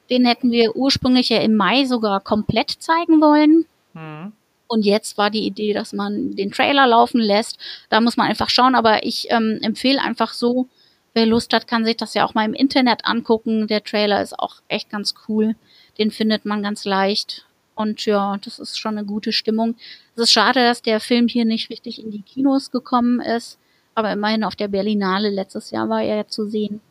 Den 0.10 0.25
hätten 0.25 0.49
wir 0.49 0.75
ursprünglich 0.75 1.30
ja 1.30 1.38
im 1.41 1.56
Mai 1.56 1.86
sogar 1.86 2.19
komplett 2.19 2.71
zeigen 2.71 3.21
wollen. 3.21 3.67
Mhm. 3.93 4.32
Und 4.65 4.86
jetzt 4.88 5.19
war 5.19 5.30
die 5.30 5.45
Idee, 5.45 5.73
dass 5.73 5.93
man 5.93 6.36
den 6.36 6.49
Trailer 6.49 6.88
laufen 6.88 7.21
lässt. 7.21 7.60
Da 7.91 8.01
muss 8.01 8.17
man 8.17 8.28
einfach 8.28 8.49
schauen, 8.49 8.73
aber 8.73 9.06
ich 9.06 9.28
ähm, 9.30 9.60
empfehle 9.62 10.01
einfach 10.01 10.34
so, 10.34 10.67
wer 11.13 11.28
Lust 11.28 11.54
hat, 11.54 11.67
kann 11.67 11.86
sich 11.86 11.97
das 11.97 12.15
ja 12.15 12.25
auch 12.25 12.34
mal 12.34 12.43
im 12.43 12.56
Internet 12.56 13.06
angucken. 13.06 13.67
Der 13.67 13.84
Trailer 13.84 14.19
ist 14.19 14.39
auch 14.39 14.56
echt 14.67 14.89
ganz 14.89 15.13
cool. 15.28 15.56
Den 15.99 16.10
findet 16.10 16.43
man 16.43 16.63
ganz 16.63 16.86
leicht. 16.86 17.45
Und 17.76 18.06
ja, 18.06 18.38
das 18.44 18.60
ist 18.60 18.80
schon 18.80 18.98
eine 18.98 19.06
gute 19.06 19.32
Stimmung. 19.32 19.76
Es 20.16 20.24
ist 20.24 20.32
schade, 20.32 20.64
dass 20.64 20.82
der 20.82 21.00
Film 21.00 21.28
hier 21.28 21.46
nicht 21.46 21.70
richtig 21.70 22.02
in 22.04 22.12
die 22.12 22.22
Kinos 22.22 22.72
gekommen 22.72 23.20
ist. 23.20 23.60
Aber 23.94 24.12
immerhin 24.12 24.44
auf 24.44 24.56
der 24.56 24.68
Berlinale 24.68 25.30
letztes 25.30 25.72
Jahr 25.72 25.88
war 25.90 26.02
er 26.02 26.16
ja 26.18 26.28
zu 26.28 26.48
sehen. 26.48 26.82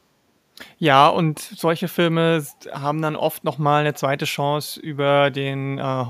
Ja, 0.79 1.09
und 1.09 1.41
solche 1.41 1.89
Filme 1.89 2.47
haben 2.71 3.03
dann 3.03 3.17
oft 3.17 3.45
nochmal 3.45 3.81
eine 3.81 3.95
zweite 3.95 4.25
Chance 4.25 4.79
über 4.81 5.31
den 5.31 5.79
äh, 5.79 6.05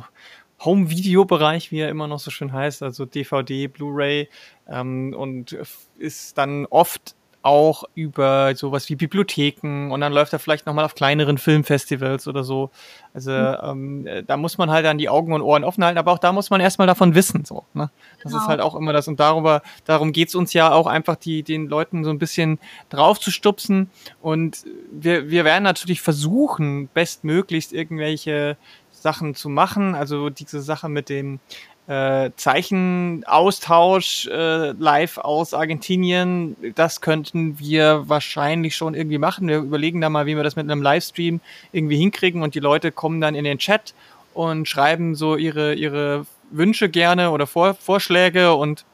Home-Video-Bereich, 0.61 1.71
wie 1.71 1.81
er 1.81 1.89
immer 1.89 2.07
noch 2.07 2.21
so 2.21 2.31
schön 2.31 2.53
heißt, 2.53 2.83
also 2.83 3.05
DVD, 3.07 3.69
Blu-ray 3.69 4.29
ähm, 4.69 5.15
und 5.17 5.57
ist 5.99 6.39
dann 6.39 6.67
oft 6.67 7.15
auch 7.45 7.85
über 7.95 8.55
sowas 8.57 8.89
wie 8.89 8.97
Bibliotheken 8.97 9.91
und 9.91 10.01
dann 10.01 10.15
läuft 10.15 10.33
er 10.33 10.39
vielleicht 10.39 10.65
nochmal 10.65 10.87
auf 10.87 10.95
kleineren 10.95 11.37
Filmfestivals 11.37 12.27
oder 12.27 12.43
so. 12.43 12.71
Also 13.13 13.33
mhm. 13.33 14.07
ähm, 14.07 14.25
da 14.27 14.39
muss 14.39 14.57
man 14.57 14.71
halt 14.71 14.87
dann 14.87 14.97
die 14.97 15.11
Augen 15.11 15.35
und 15.35 15.43
Ohren 15.43 15.63
offen 15.63 15.85
halten, 15.85 15.99
aber 15.99 16.13
auch 16.13 16.19
da 16.19 16.33
muss 16.33 16.49
man 16.49 16.63
erstmal 16.63 16.87
davon 16.87 17.15
wissen. 17.15 17.45
So, 17.45 17.65
ne? 17.75 17.91
Das 18.23 18.33
genau. 18.33 18.43
ist 18.43 18.49
halt 18.49 18.61
auch 18.61 18.75
immer 18.75 18.95
das. 18.95 19.09
Und 19.09 19.21
darüber, 19.21 19.61
darum 19.85 20.13
geht's 20.13 20.35
uns 20.35 20.55
ja 20.55 20.73
auch 20.73 20.87
einfach, 20.87 21.17
die, 21.17 21.43
den 21.43 21.69
Leuten 21.69 22.03
so 22.03 22.11
ein 22.11 22.19
bisschen 22.19 22.59
drauf 22.89 23.21
zu 23.21 23.31
stupsen. 23.31 23.91
Und 24.23 24.65
wir, 24.91 25.29
wir 25.29 25.45
werden 25.45 25.65
natürlich 25.65 26.01
versuchen, 26.01 26.89
bestmöglichst 26.95 27.75
irgendwelche 27.75 28.57
Sachen 28.91 29.35
zu 29.35 29.51
machen. 29.51 29.95
Also 29.95 30.31
diese 30.31 30.63
Sache 30.63 30.89
mit 30.89 31.11
dem 31.11 31.41
äh, 31.87 32.31
Zeichenaustausch 32.37 34.27
äh, 34.29 34.71
live 34.73 35.19
aus 35.19 35.53
Argentinien, 35.53 36.57
das 36.75 37.01
könnten 37.03 37.59
wir 37.59 38.09
wahrscheinlich 38.09 38.75
schon 38.75 38.95
irgendwie 38.95 39.19
machen. 39.19 39.49
Wir 39.49 39.59
überlegen 39.59 40.01
da 40.01 40.09
mal, 40.09 40.27
wie 40.27 40.37
wir 40.37 40.43
das 40.43 40.57
mit 40.57 40.71
einem 40.71 40.83
Livestream 40.83 41.41
irgendwie 41.73 41.99
hinkriegen 41.99 42.43
und 42.43 42.55
die 42.55 42.61
Leute 42.61 42.91
kommen 42.91 43.21
dann 43.21 43.35
in 43.35 43.45
den 43.45 43.59
Chat 43.59 43.95
und 44.33 44.67
schreiben 44.67 45.15
so 45.15 45.37
ihre, 45.37 45.75
ihre 45.75 46.27
Wünsche 46.51 46.89
gerne 46.89 47.31
oder 47.31 47.47
Vor 47.47 47.75
Vorschläge 47.75 48.55
und 48.55 48.85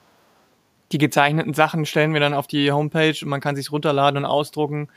die 0.92 0.98
gezeichneten 0.98 1.54
Sachen 1.54 1.86
stellen 1.86 2.12
wir 2.12 2.20
dann 2.20 2.34
auf 2.34 2.48
die 2.48 2.72
Homepage 2.72 3.14
und 3.22 3.28
man 3.28 3.40
kann 3.40 3.54
sich 3.54 3.70
runterladen 3.70 4.24
und 4.24 4.24
ausdrucken. 4.24 4.88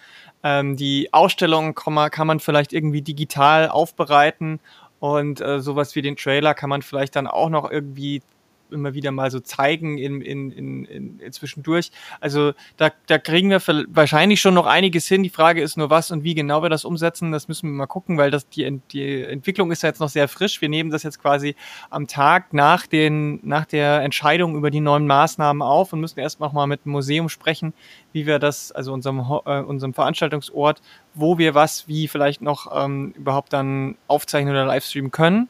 Ähm, 0.41 0.75
die 0.75 1.13
Ausstellung 1.13 1.75
kann 1.75 1.93
man, 1.93 2.09
kann 2.09 2.25
man 2.25 2.39
vielleicht 2.39 2.73
irgendwie 2.73 3.03
digital 3.03 3.69
aufbereiten 3.69 4.59
und 5.03 5.41
äh, 5.41 5.59
sowas 5.59 5.97
wie 5.97 6.01
den 6.01 6.15
Trailer 6.15 6.53
kann 6.53 6.69
man 6.69 6.81
vielleicht 6.81 7.17
dann 7.17 7.27
auch 7.27 7.49
noch 7.49 7.69
irgendwie 7.69 8.21
immer 8.71 8.93
wieder 8.93 9.11
mal 9.11 9.31
so 9.31 9.39
zeigen 9.39 9.97
in, 9.97 10.21
in, 10.21 10.51
in, 10.51 10.85
in, 11.19 11.31
zwischendurch. 11.31 11.91
Also 12.19 12.53
da, 12.77 12.91
da 13.07 13.17
kriegen 13.17 13.49
wir 13.49 13.61
wahrscheinlich 13.89 14.41
schon 14.41 14.53
noch 14.53 14.65
einiges 14.65 15.07
hin. 15.07 15.23
Die 15.23 15.29
Frage 15.29 15.61
ist 15.61 15.77
nur, 15.77 15.89
was 15.89 16.11
und 16.11 16.23
wie 16.23 16.33
genau 16.33 16.61
wir 16.63 16.69
das 16.69 16.85
umsetzen. 16.85 17.31
Das 17.31 17.47
müssen 17.47 17.69
wir 17.69 17.75
mal 17.75 17.87
gucken, 17.87 18.17
weil 18.17 18.31
das 18.31 18.49
die, 18.49 18.81
die 18.91 19.23
Entwicklung 19.23 19.71
ist 19.71 19.83
ja 19.83 19.89
jetzt 19.89 19.99
noch 19.99 20.09
sehr 20.09 20.27
frisch. 20.27 20.61
Wir 20.61 20.69
nehmen 20.69 20.89
das 20.89 21.03
jetzt 21.03 21.21
quasi 21.21 21.55
am 21.89 22.07
Tag 22.07 22.53
nach, 22.53 22.87
den, 22.87 23.39
nach 23.43 23.65
der 23.65 24.01
Entscheidung 24.01 24.55
über 24.55 24.71
die 24.71 24.81
neuen 24.81 25.07
Maßnahmen 25.07 25.61
auf 25.61 25.93
und 25.93 26.01
müssen 26.01 26.19
erst 26.19 26.39
noch 26.39 26.53
mal 26.53 26.67
mit 26.67 26.85
dem 26.85 26.91
Museum 26.91 27.29
sprechen, 27.29 27.73
wie 28.11 28.25
wir 28.25 28.39
das, 28.39 28.71
also 28.71 28.93
unserem, 28.93 29.19
äh, 29.19 29.61
unserem 29.61 29.93
Veranstaltungsort, 29.93 30.81
wo 31.13 31.37
wir 31.37 31.53
was, 31.53 31.87
wie 31.87 32.07
vielleicht 32.07 32.41
noch 32.41 32.71
ähm, 32.73 33.13
überhaupt 33.15 33.53
dann 33.53 33.95
aufzeichnen 34.07 34.53
oder 34.53 34.65
livestreamen 34.65 35.11
können. 35.11 35.49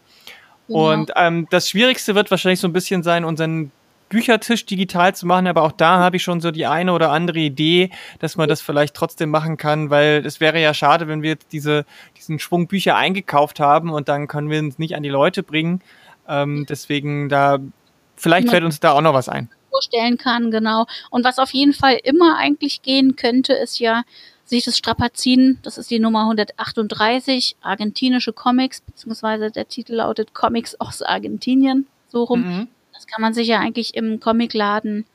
Genau. 0.67 0.91
Und 0.91 1.11
ähm, 1.15 1.47
das 1.49 1.69
Schwierigste 1.69 2.15
wird 2.15 2.31
wahrscheinlich 2.31 2.59
so 2.59 2.67
ein 2.67 2.73
bisschen 2.73 3.03
sein, 3.03 3.25
unseren 3.25 3.71
Büchertisch 4.13 4.67
digital 4.67 5.15
zu 5.15 5.25
machen, 5.25 5.47
aber 5.47 5.63
auch 5.63 5.71
da 5.71 5.97
habe 5.97 6.17
ich 6.17 6.23
schon 6.23 6.39
so 6.39 6.51
die 6.51 6.67
eine 6.67 6.93
oder 6.93 7.11
andere 7.11 7.39
Idee, 7.39 7.89
dass 8.19 8.37
man 8.37 8.47
das 8.47 8.61
vielleicht 8.61 8.93
trotzdem 8.93 9.31
machen 9.31 9.57
kann, 9.57 9.89
weil 9.89 10.23
es 10.23 10.39
wäre 10.39 10.61
ja 10.61 10.75
schade, 10.75 11.07
wenn 11.07 11.23
wir 11.23 11.31
jetzt 11.31 11.51
diese, 11.51 11.83
diesen 12.15 12.37
Schwung 12.37 12.67
Bücher 12.67 12.95
eingekauft 12.95 13.59
haben 13.59 13.89
und 13.89 14.09
dann 14.09 14.27
können 14.27 14.51
wir 14.51 14.59
uns 14.59 14.77
nicht 14.77 14.95
an 14.95 15.01
die 15.01 15.09
Leute 15.09 15.41
bringen. 15.41 15.81
Ähm, 16.27 16.67
deswegen 16.69 17.27
da, 17.27 17.57
vielleicht 18.15 18.49
fällt 18.49 18.63
uns 18.63 18.79
da 18.79 18.91
auch 18.91 19.01
noch 19.01 19.15
was 19.15 19.29
ein. 19.29 19.49
Vorstellen 19.71 20.19
kann, 20.19 20.51
genau. 20.51 20.85
Und 21.09 21.25
was 21.25 21.39
auf 21.39 21.49
jeden 21.49 21.73
Fall 21.73 21.99
immer 22.03 22.37
eigentlich 22.37 22.83
gehen 22.83 23.15
könnte, 23.15 23.53
ist 23.53 23.79
ja, 23.79 24.03
sich 24.45 24.65
das 24.65 24.77
Strapazin, 24.77 25.59
das 25.63 25.77
ist 25.77 25.89
die 25.89 25.99
Nummer 25.99 26.21
138, 26.21 27.55
argentinische 27.61 28.33
Comics, 28.33 28.81
beziehungsweise 28.81 29.51
der 29.51 29.67
Titel 29.67 29.95
lautet 29.95 30.33
Comics 30.33 30.75
aus 30.75 31.01
Argentinien, 31.01 31.87
so 32.09 32.23
rum. 32.23 32.41
Mhm. 32.41 32.67
Das 32.93 33.07
kann 33.07 33.21
man 33.21 33.33
sich 33.33 33.47
ja 33.47 33.59
eigentlich 33.59 33.95
im 33.95 34.19
Comicladen 34.19 35.05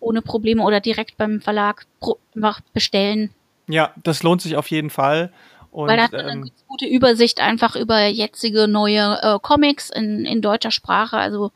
ohne 0.00 0.22
Probleme 0.22 0.62
oder 0.62 0.80
direkt 0.80 1.16
beim 1.16 1.40
Verlag 1.40 1.86
einfach 2.34 2.60
bestellen. 2.72 3.30
Ja, 3.68 3.92
das 4.02 4.22
lohnt 4.22 4.42
sich 4.42 4.56
auf 4.56 4.68
jeden 4.70 4.90
Fall. 4.90 5.32
Und, 5.70 5.88
Weil 5.88 5.96
da 5.96 6.02
hat 6.04 6.12
man 6.12 6.20
eine 6.20 6.32
ähm, 6.32 6.50
gute 6.68 6.86
Übersicht 6.86 7.40
einfach 7.40 7.76
über 7.76 8.06
jetzige 8.06 8.68
neue 8.68 9.18
äh, 9.22 9.38
Comics 9.40 9.88
in, 9.88 10.26
in 10.26 10.42
deutscher 10.42 10.70
Sprache. 10.70 11.16
Also 11.16 11.52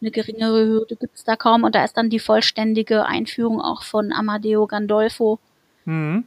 eine 0.00 0.10
geringere 0.10 0.64
Hürde 0.64 0.96
gibt's 0.96 1.24
da 1.24 1.36
kaum. 1.36 1.64
Und 1.64 1.74
da 1.74 1.84
ist 1.84 1.96
dann 1.96 2.08
die 2.08 2.18
vollständige 2.18 3.04
Einführung 3.04 3.60
auch 3.60 3.82
von 3.82 4.12
Amadeo 4.12 4.66
Gandolfo. 4.66 5.38
Mhm. 5.84 6.24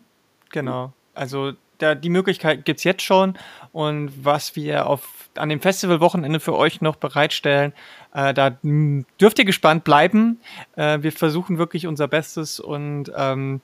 Genau. 0.56 0.94
Also 1.14 1.52
da, 1.80 1.96
die 1.96 2.10
Möglichkeit 2.10 2.64
gibt 2.64 2.80
es 2.80 2.84
jetzt 2.86 3.04
schon. 3.04 3.38
Und 3.74 4.12
was 4.24 4.56
wir 4.56 4.88
auf, 4.88 5.30
an 5.36 5.50
dem 5.50 5.60
Festivalwochenende 5.60 6.40
für 6.40 6.56
euch 6.56 6.80
noch 6.80 6.96
bereitstellen, 6.96 7.74
äh, 8.14 8.34
da 8.34 8.58
dürft 8.62 9.38
ihr 9.38 9.46
gespannt 9.46 9.84
bleiben. 9.84 10.40
Äh, 10.78 11.00
wir 11.02 11.12
versuchen 11.12 11.58
wirklich 11.58 11.88
unser 11.88 12.08
Bestes 12.08 12.62
und 12.62 13.12
ähm, 13.16 13.60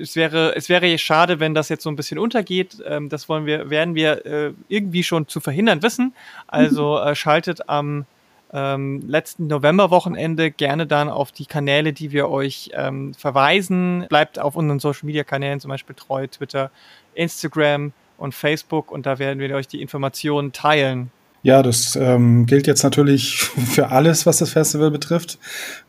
es 0.00 0.14
wäre, 0.14 0.54
es 0.54 0.68
wäre 0.68 0.96
schade, 0.98 1.40
wenn 1.40 1.54
das 1.54 1.68
jetzt 1.68 1.82
so 1.82 1.90
ein 1.90 1.96
bisschen 1.96 2.18
untergeht. 2.18 2.80
Ähm, 2.86 3.08
das 3.08 3.28
wollen 3.28 3.44
wir, 3.46 3.70
werden 3.70 3.96
wir 3.96 4.24
äh, 4.24 4.52
irgendwie 4.68 5.02
schon 5.02 5.26
zu 5.26 5.40
verhindern 5.40 5.82
wissen. 5.82 6.14
Also 6.46 6.98
äh, 6.98 7.16
schaltet 7.16 7.68
am 7.68 8.06
ähm, 8.52 9.02
letzten 9.06 9.46
Novemberwochenende 9.46 10.50
gerne 10.50 10.86
dann 10.86 11.08
auf 11.08 11.32
die 11.32 11.46
Kanäle, 11.46 11.92
die 11.92 12.12
wir 12.12 12.28
euch 12.28 12.70
ähm, 12.74 13.14
verweisen. 13.14 14.06
Bleibt 14.08 14.38
auf 14.38 14.56
unseren 14.56 14.80
Social 14.80 15.06
Media 15.06 15.24
Kanälen, 15.24 15.60
zum 15.60 15.68
Beispiel 15.68 15.94
treu, 15.94 16.26
Twitter, 16.26 16.70
Instagram 17.14 17.92
und 18.18 18.34
Facebook 18.34 18.90
und 18.90 19.06
da 19.06 19.18
werden 19.18 19.38
wir 19.38 19.54
euch 19.54 19.68
die 19.68 19.80
Informationen 19.80 20.52
teilen. 20.52 21.10
Ja, 21.42 21.62
das 21.62 21.96
ähm, 21.96 22.44
gilt 22.44 22.66
jetzt 22.66 22.82
natürlich 22.82 23.34
für 23.66 23.88
alles, 23.88 24.26
was 24.26 24.38
das 24.38 24.50
Festival 24.50 24.90
betrifft 24.90 25.38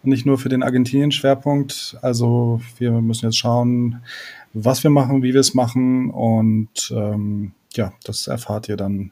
und 0.03 0.09
nicht 0.09 0.25
nur 0.25 0.37
für 0.37 0.49
den 0.49 0.63
Argentinien-Schwerpunkt. 0.63 1.97
Also 2.01 2.61
wir 2.77 2.91
müssen 2.91 3.25
jetzt 3.25 3.37
schauen, 3.37 4.01
was 4.53 4.83
wir 4.83 4.91
machen, 4.91 5.23
wie 5.23 5.33
wir 5.33 5.41
es 5.41 5.53
machen 5.53 6.09
und 6.09 6.93
ähm, 6.95 7.51
ja, 7.73 7.93
das 8.03 8.27
erfahrt 8.27 8.69
ihr 8.69 8.77
dann 8.77 9.11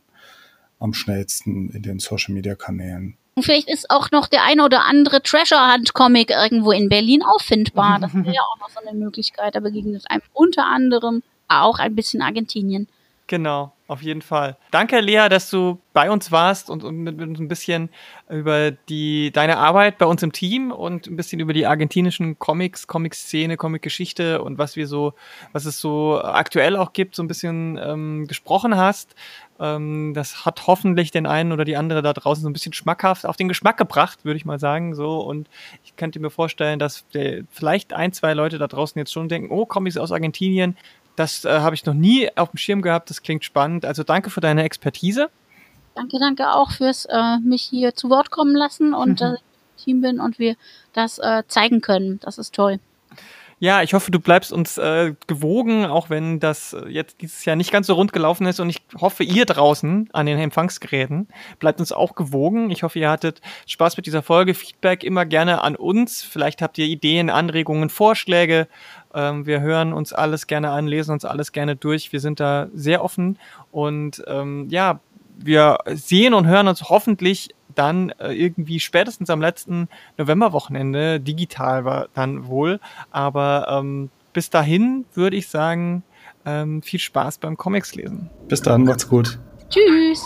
am 0.79 0.93
schnellsten 0.93 1.69
in 1.71 1.81
den 1.81 1.99
Social-Media-Kanälen. 1.99 3.17
Und 3.39 3.43
vielleicht 3.43 3.69
ist 3.69 3.89
auch 3.89 4.11
noch 4.11 4.27
der 4.27 4.43
eine 4.43 4.65
oder 4.65 4.83
andere 4.83 5.23
Treasure 5.23 5.73
Hunt 5.73 5.93
Comic 5.93 6.29
irgendwo 6.29 6.73
in 6.73 6.89
Berlin 6.89 7.23
auffindbar. 7.23 7.97
Das 8.01 8.13
wäre 8.13 8.35
ja 8.35 8.41
auch 8.41 8.59
noch 8.59 8.67
so 8.69 8.81
eine 8.85 8.99
Möglichkeit. 8.99 9.55
Da 9.55 9.61
begegnet 9.61 10.03
einem 10.09 10.23
unter 10.33 10.65
anderem 10.65 11.23
auch 11.47 11.79
ein 11.79 11.95
bisschen 11.95 12.21
Argentinien. 12.21 12.89
Genau, 13.27 13.71
auf 13.87 14.01
jeden 14.01 14.21
Fall. 14.21 14.57
Danke, 14.71 14.99
Lea, 14.99 15.29
dass 15.29 15.49
du 15.49 15.79
bei 15.93 16.11
uns 16.11 16.33
warst 16.33 16.69
und, 16.69 16.83
und 16.83 16.97
mit, 16.97 17.15
mit 17.15 17.29
uns 17.29 17.39
ein 17.39 17.47
bisschen 17.47 17.89
über 18.27 18.71
die, 18.71 19.31
deine 19.31 19.57
Arbeit 19.57 19.99
bei 19.99 20.05
uns 20.05 20.21
im 20.21 20.33
Team 20.33 20.71
und 20.71 21.07
ein 21.07 21.15
bisschen 21.15 21.39
über 21.39 21.53
die 21.53 21.65
argentinischen 21.65 22.39
Comics, 22.39 22.87
Comic-Szene, 22.87 23.55
Comic-Geschichte 23.55 24.41
und 24.41 24.57
was 24.57 24.75
wir 24.75 24.87
so, 24.87 25.13
was 25.53 25.65
es 25.65 25.79
so 25.79 26.19
aktuell 26.21 26.75
auch 26.75 26.91
gibt, 26.91 27.15
so 27.15 27.23
ein 27.23 27.27
bisschen 27.27 27.79
ähm, 27.81 28.25
gesprochen 28.27 28.75
hast. 28.75 29.15
Ähm, 29.59 30.13
das 30.13 30.45
hat 30.45 30.67
hoffentlich 30.67 31.11
den 31.11 31.25
einen 31.25 31.51
oder 31.51 31.65
die 31.65 31.75
andere 31.75 32.01
da 32.01 32.13
draußen 32.13 32.41
so 32.41 32.49
ein 32.49 32.53
bisschen 32.53 32.73
schmackhaft 32.73 33.25
auf 33.25 33.35
den 33.35 33.47
Geschmack 33.47 33.77
gebracht, 33.77 34.23
würde 34.23 34.37
ich 34.37 34.45
mal 34.45 34.59
sagen. 34.59 34.95
So 34.95 35.19
und 35.19 35.49
ich 35.83 35.95
könnte 35.95 36.19
mir 36.19 36.29
vorstellen, 36.29 36.79
dass 36.79 37.05
der, 37.13 37.43
vielleicht 37.51 37.93
ein, 37.93 38.13
zwei 38.13 38.33
Leute 38.33 38.57
da 38.57 38.67
draußen 38.67 38.97
jetzt 38.97 39.11
schon 39.11 39.27
denken, 39.27 39.51
oh, 39.51 39.65
Comics 39.65 39.97
aus 39.97 40.11
Argentinien, 40.11 40.77
das 41.15 41.43
äh, 41.43 41.59
habe 41.59 41.75
ich 41.75 41.85
noch 41.85 41.93
nie 41.93 42.29
auf 42.37 42.51
dem 42.51 42.57
Schirm 42.57 42.81
gehabt. 42.81 43.09
Das 43.09 43.21
klingt 43.21 43.43
spannend. 43.43 43.85
Also 43.85 44.03
danke 44.03 44.29
für 44.29 44.41
deine 44.41 44.63
Expertise. 44.63 45.29
Danke, 45.95 46.17
danke 46.17 46.53
auch 46.53 46.71
fürs 46.71 47.05
äh, 47.05 47.37
mich 47.39 47.63
hier 47.63 47.93
zu 47.93 48.09
Wort 48.09 48.31
kommen 48.31 48.55
lassen 48.55 48.93
und 48.93 49.09
mhm. 49.09 49.15
dass 49.17 49.33
ich 49.33 49.41
im 49.41 49.83
Team 49.83 50.01
bin 50.01 50.19
und 50.21 50.39
wir 50.39 50.55
das 50.93 51.19
äh, 51.19 51.43
zeigen 51.47 51.81
können. 51.81 52.19
Das 52.21 52.37
ist 52.37 52.55
toll. 52.55 52.79
Ja, 53.61 53.83
ich 53.83 53.93
hoffe, 53.93 54.09
du 54.09 54.21
bleibst 54.21 54.53
uns 54.53 54.77
äh, 54.77 55.13
gewogen, 55.27 55.85
auch 55.85 56.09
wenn 56.09 56.39
das 56.39 56.71
äh, 56.71 56.87
jetzt 56.87 57.21
dieses 57.21 57.43
Jahr 57.43 57.57
nicht 57.57 57.73
ganz 57.73 57.87
so 57.87 57.93
rund 57.93 58.13
gelaufen 58.13 58.47
ist. 58.47 58.61
Und 58.61 58.69
ich 58.69 58.81
hoffe, 58.99 59.23
ihr 59.23 59.45
draußen 59.45 60.09
an 60.13 60.25
den 60.25 60.39
Empfangsgeräten 60.39 61.27
bleibt 61.59 61.81
uns 61.81 61.91
auch 61.91 62.15
gewogen. 62.15 62.71
Ich 62.71 62.83
hoffe, 62.83 62.99
ihr 62.99 63.09
hattet 63.09 63.41
Spaß 63.67 63.97
mit 63.97 64.05
dieser 64.05 64.21
Folge. 64.23 64.53
Feedback 64.53 65.03
immer 65.03 65.25
gerne 65.25 65.61
an 65.61 65.75
uns. 65.75 66.23
Vielleicht 66.23 66.61
habt 66.61 66.77
ihr 66.77 66.85
Ideen, 66.85 67.29
Anregungen, 67.29 67.89
Vorschläge. 67.89 68.69
Ähm, 69.13 69.45
wir 69.45 69.59
hören 69.59 69.91
uns 69.91 70.13
alles 70.13 70.47
gerne 70.47 70.69
an, 70.71 70.87
lesen 70.87 71.11
uns 71.11 71.25
alles 71.25 71.51
gerne 71.51 71.75
durch. 71.75 72.13
Wir 72.13 72.21
sind 72.21 72.39
da 72.39 72.69
sehr 72.73 73.03
offen. 73.03 73.37
Und 73.71 74.23
ähm, 74.27 74.67
ja, 74.69 75.01
wir 75.37 75.79
sehen 75.85 76.33
und 76.33 76.47
hören 76.47 76.69
uns 76.69 76.83
hoffentlich 76.83 77.49
dann 77.75 78.09
äh, 78.19 78.33
irgendwie 78.33 78.79
spätestens 78.79 79.29
am 79.29 79.41
letzten 79.41 79.87
Novemberwochenende, 80.17 81.19
digital 81.19 81.85
war 81.85 82.07
dann 82.13 82.47
wohl. 82.47 82.79
Aber 83.11 83.67
ähm, 83.69 84.09
bis 84.33 84.49
dahin 84.49 85.05
würde 85.13 85.35
ich 85.35 85.47
sagen, 85.47 86.03
ähm, 86.45 86.81
viel 86.81 86.99
Spaß 86.99 87.37
beim 87.39 87.57
Comics 87.57 87.95
lesen. 87.95 88.29
Bis 88.47 88.61
dann, 88.61 88.83
macht's 88.83 89.07
gut. 89.07 89.39
Tschüss. 89.69 90.25